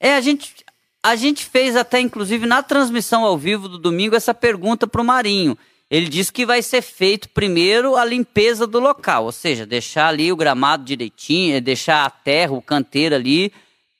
[0.00, 0.64] É, a gente,
[1.02, 5.04] a gente fez até, inclusive, na transmissão ao vivo do domingo, essa pergunta para o
[5.04, 5.56] Marinho.
[5.90, 10.30] Ele disse que vai ser feito primeiro a limpeza do local, ou seja, deixar ali
[10.30, 13.52] o gramado direitinho, é, deixar a terra, o canteiro ali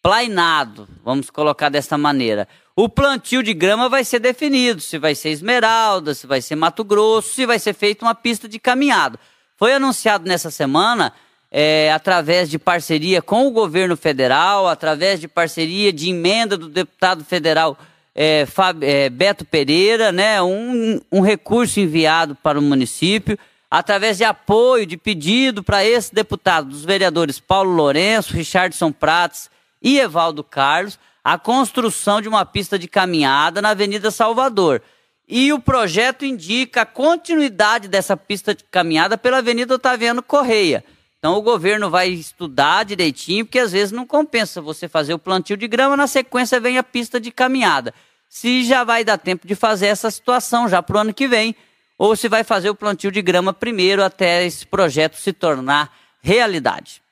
[0.02, 2.46] plainado, vamos colocar dessa maneira.
[2.76, 6.84] O plantio de grama vai ser definido, se vai ser esmeralda, se vai ser Mato
[6.84, 9.18] Grosso, se vai ser feita uma pista de caminhado.
[9.56, 11.12] Foi anunciado nessa semana,
[11.50, 17.24] é, através de parceria com o governo federal, através de parceria de emenda do deputado
[17.24, 17.76] federal
[18.20, 18.44] é,
[18.80, 23.38] é, Beto Pereira, né, um, um recurso enviado para o município,
[23.70, 29.48] através de apoio, de pedido para esse deputado, dos vereadores Paulo Lourenço, Richardson Prates
[29.80, 34.82] e Evaldo Carlos, a construção de uma pista de caminhada na Avenida Salvador.
[35.28, 40.84] E o projeto indica a continuidade dessa pista de caminhada pela Avenida Otaviano Correia.
[41.20, 45.56] Então o governo vai estudar direitinho, porque às vezes não compensa você fazer o plantio
[45.56, 47.94] de grama, na sequência vem a pista de caminhada
[48.28, 51.56] se já vai dar tempo de fazer essa situação já para o ano que vem,
[51.98, 57.02] ou se vai fazer o plantio de grama primeiro até esse projeto se tornar realidade.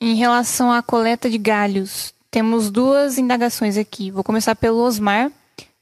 [0.00, 4.10] Em relação à coleta de galhos, temos duas indagações aqui.
[4.10, 5.30] Vou começar pelo Osmar.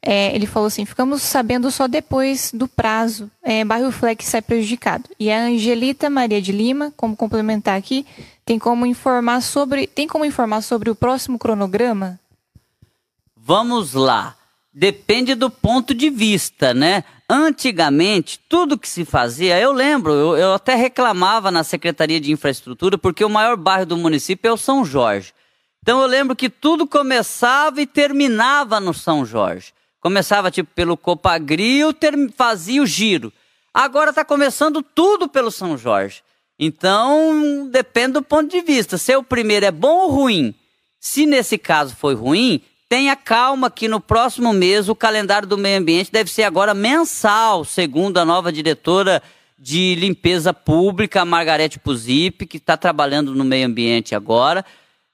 [0.03, 3.31] É, ele falou assim: ficamos sabendo só depois do prazo.
[3.43, 5.09] É, bairro Flex sai prejudicado.
[5.19, 8.05] E a Angelita Maria de Lima, como complementar aqui,
[8.45, 12.19] tem como informar sobre, tem como informar sobre o próximo cronograma?
[13.37, 14.37] Vamos lá
[14.81, 17.05] depende do ponto de vista, né?
[17.29, 22.97] Antigamente, tudo que se fazia, eu lembro, eu, eu, até reclamava na Secretaria de Infraestrutura,
[22.97, 25.35] porque o maior bairro do município é o São Jorge.
[25.83, 29.75] Então eu lembro que tudo começava e terminava no São Jorge.
[30.01, 31.95] Começava tipo pelo Copagril,
[32.35, 33.31] fazia o giro.
[33.75, 36.23] Agora está começando tudo pelo São Jorge.
[36.59, 38.97] Então depende do ponto de vista.
[38.97, 40.55] Se o primeiro é bom ou ruim.
[40.99, 45.79] Se nesse caso foi ruim, Tenha calma que no próximo mês o calendário do meio
[45.79, 49.23] ambiente deve ser agora mensal, segundo a nova diretora
[49.57, 54.65] de limpeza pública, Margarete Puzip, que está trabalhando no meio ambiente agora.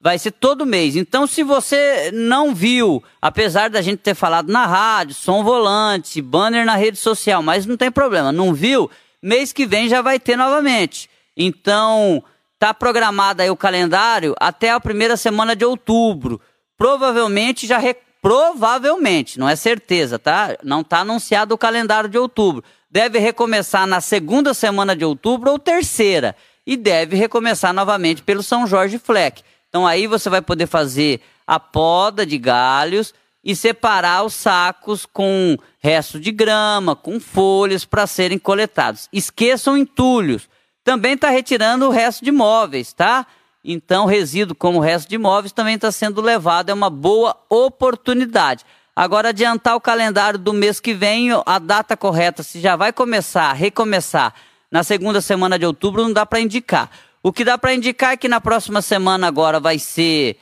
[0.01, 0.97] Vai ser todo mês.
[0.97, 6.65] Então, se você não viu, apesar da gente ter falado na rádio, som volante, banner
[6.65, 8.91] na rede social, mas não tem problema, não viu,
[9.21, 11.11] mês que vem já vai ter novamente.
[11.37, 12.25] Então,
[12.55, 16.41] está programado aí o calendário até a primeira semana de outubro
[16.77, 17.79] provavelmente já.
[17.79, 17.97] Re...
[18.21, 20.57] Provavelmente, não é certeza, tá?
[20.65, 22.65] Não está anunciado o calendário de outubro.
[22.91, 26.35] Deve recomeçar na segunda semana de outubro ou terceira.
[26.67, 29.43] E deve recomeçar novamente pelo São Jorge Fleck.
[29.69, 35.57] Então aí você vai poder fazer a poda de galhos e separar os sacos com
[35.79, 39.09] resto de grama, com folhas para serem coletados.
[39.13, 40.49] Esqueçam entulhos.
[40.83, 43.25] Também está retirando o resto de móveis, tá?
[43.69, 48.65] Então, resíduo como o resto de imóveis também está sendo levado, é uma boa oportunidade.
[48.95, 53.53] Agora, adiantar o calendário do mês que vem, a data correta, se já vai começar,
[53.53, 54.33] recomeçar
[54.71, 56.89] na segunda semana de outubro, não dá para indicar.
[57.25, 60.37] O que dá para indicar é que na próxima semana agora vai ser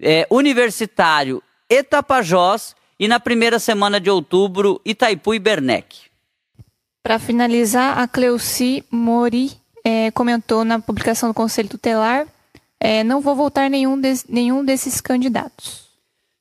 [0.00, 6.10] é, Universitário e Tapajós e na primeira semana de outubro Itaipu e Bernec.
[7.02, 9.52] Para finalizar, a Cleuci Mori
[9.84, 12.26] é, comentou na publicação do Conselho Tutelar
[12.84, 15.86] é, não vou votar nenhum, nenhum desses candidatos.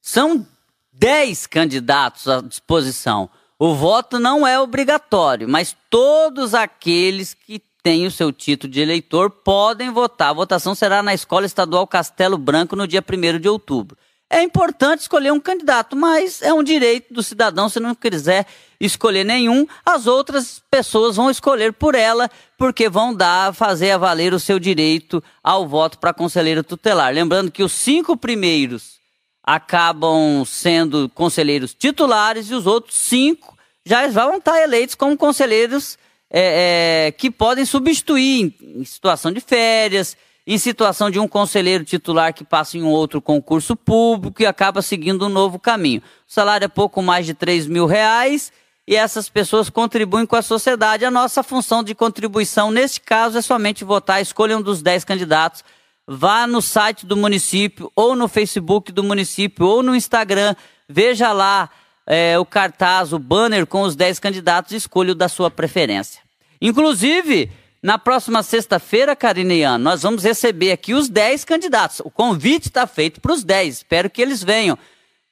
[0.02, 0.46] São
[0.92, 3.30] 10 candidatos à disposição.
[3.60, 9.30] O voto não é obrigatório, mas todos aqueles que têm o seu título de eleitor
[9.30, 10.30] podem votar.
[10.30, 13.96] A votação será na Escola Estadual Castelo Branco no dia 1 de outubro.
[14.32, 18.48] É importante escolher um candidato, mas é um direito do cidadão, se não quiser
[18.80, 24.40] escolher nenhum, as outras pessoas vão escolher por ela, porque vão dar, fazer valer o
[24.40, 27.14] seu direito ao voto para conselheiro tutelar.
[27.14, 29.02] Lembrando que os cinco primeiros
[29.44, 35.98] acabam sendo conselheiros titulares e os outros cinco já vão estar eleitos como conselheiros
[36.30, 40.16] é, é, que podem substituir em situação de férias,
[40.54, 44.82] em situação de um conselheiro titular que passa em um outro concurso público e acaba
[44.82, 46.02] seguindo um novo caminho.
[46.28, 48.52] O salário é pouco mais de 3 mil reais
[48.86, 51.06] e essas pessoas contribuem com a sociedade.
[51.06, 55.64] A nossa função de contribuição, neste caso, é somente votar, escolha um dos 10 candidatos,
[56.06, 60.54] vá no site do município, ou no Facebook do município, ou no Instagram,
[60.86, 61.70] veja lá
[62.06, 66.22] é, o cartaz, o banner com os 10 candidatos, escolha o da sua preferência.
[66.62, 67.50] Inclusive,
[67.82, 72.00] na próxima sexta-feira, Karine e Ana, nós vamos receber aqui os 10 candidatos.
[72.02, 73.78] O convite está feito para os 10.
[73.78, 74.78] Espero que eles venham.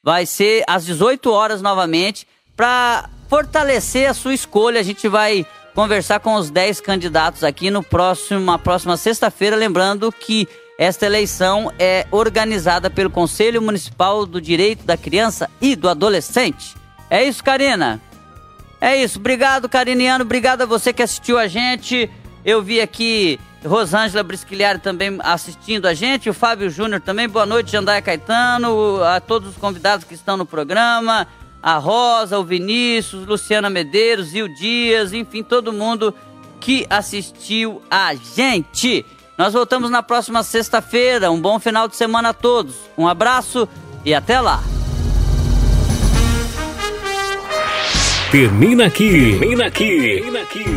[0.04, 2.28] Vai ser às 18 horas novamente.
[2.56, 5.46] Para fortalecer a sua escolha, a gente vai
[5.76, 9.56] conversar com os 10 candidatos aqui no próximo, na próxima sexta-feira.
[9.56, 10.48] Lembrando que
[10.80, 16.76] esta eleição é organizada pelo Conselho Municipal do Direito da Criança e do Adolescente.
[17.12, 18.02] É isso, Karina?
[18.82, 19.20] É isso.
[19.20, 20.24] Obrigado, Cariniano.
[20.24, 22.10] Obrigado a você que assistiu a gente.
[22.44, 27.28] Eu vi aqui Rosângela Brisquilhari também assistindo a gente, o Fábio Júnior também.
[27.28, 31.28] Boa noite, Jandaia Caetano, a todos os convidados que estão no programa,
[31.62, 36.14] a Rosa, o Vinícius, Luciana Medeiros, o Dias, enfim, todo mundo
[36.60, 39.06] que assistiu a gente.
[39.38, 41.32] Nós voltamos na próxima sexta-feira.
[41.32, 42.76] Um bom final de semana a todos.
[42.98, 43.68] Um abraço
[44.04, 44.62] e até lá.
[48.32, 49.40] Termina aqui.
[49.40, 50.24] Termina aqui.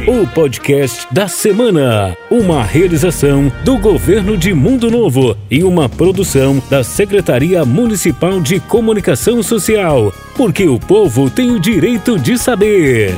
[0.06, 2.16] O podcast da semana.
[2.30, 9.42] Uma realização do Governo de Mundo Novo e uma produção da Secretaria Municipal de Comunicação
[9.42, 10.14] Social.
[10.34, 13.14] Porque o povo tem o direito de saber.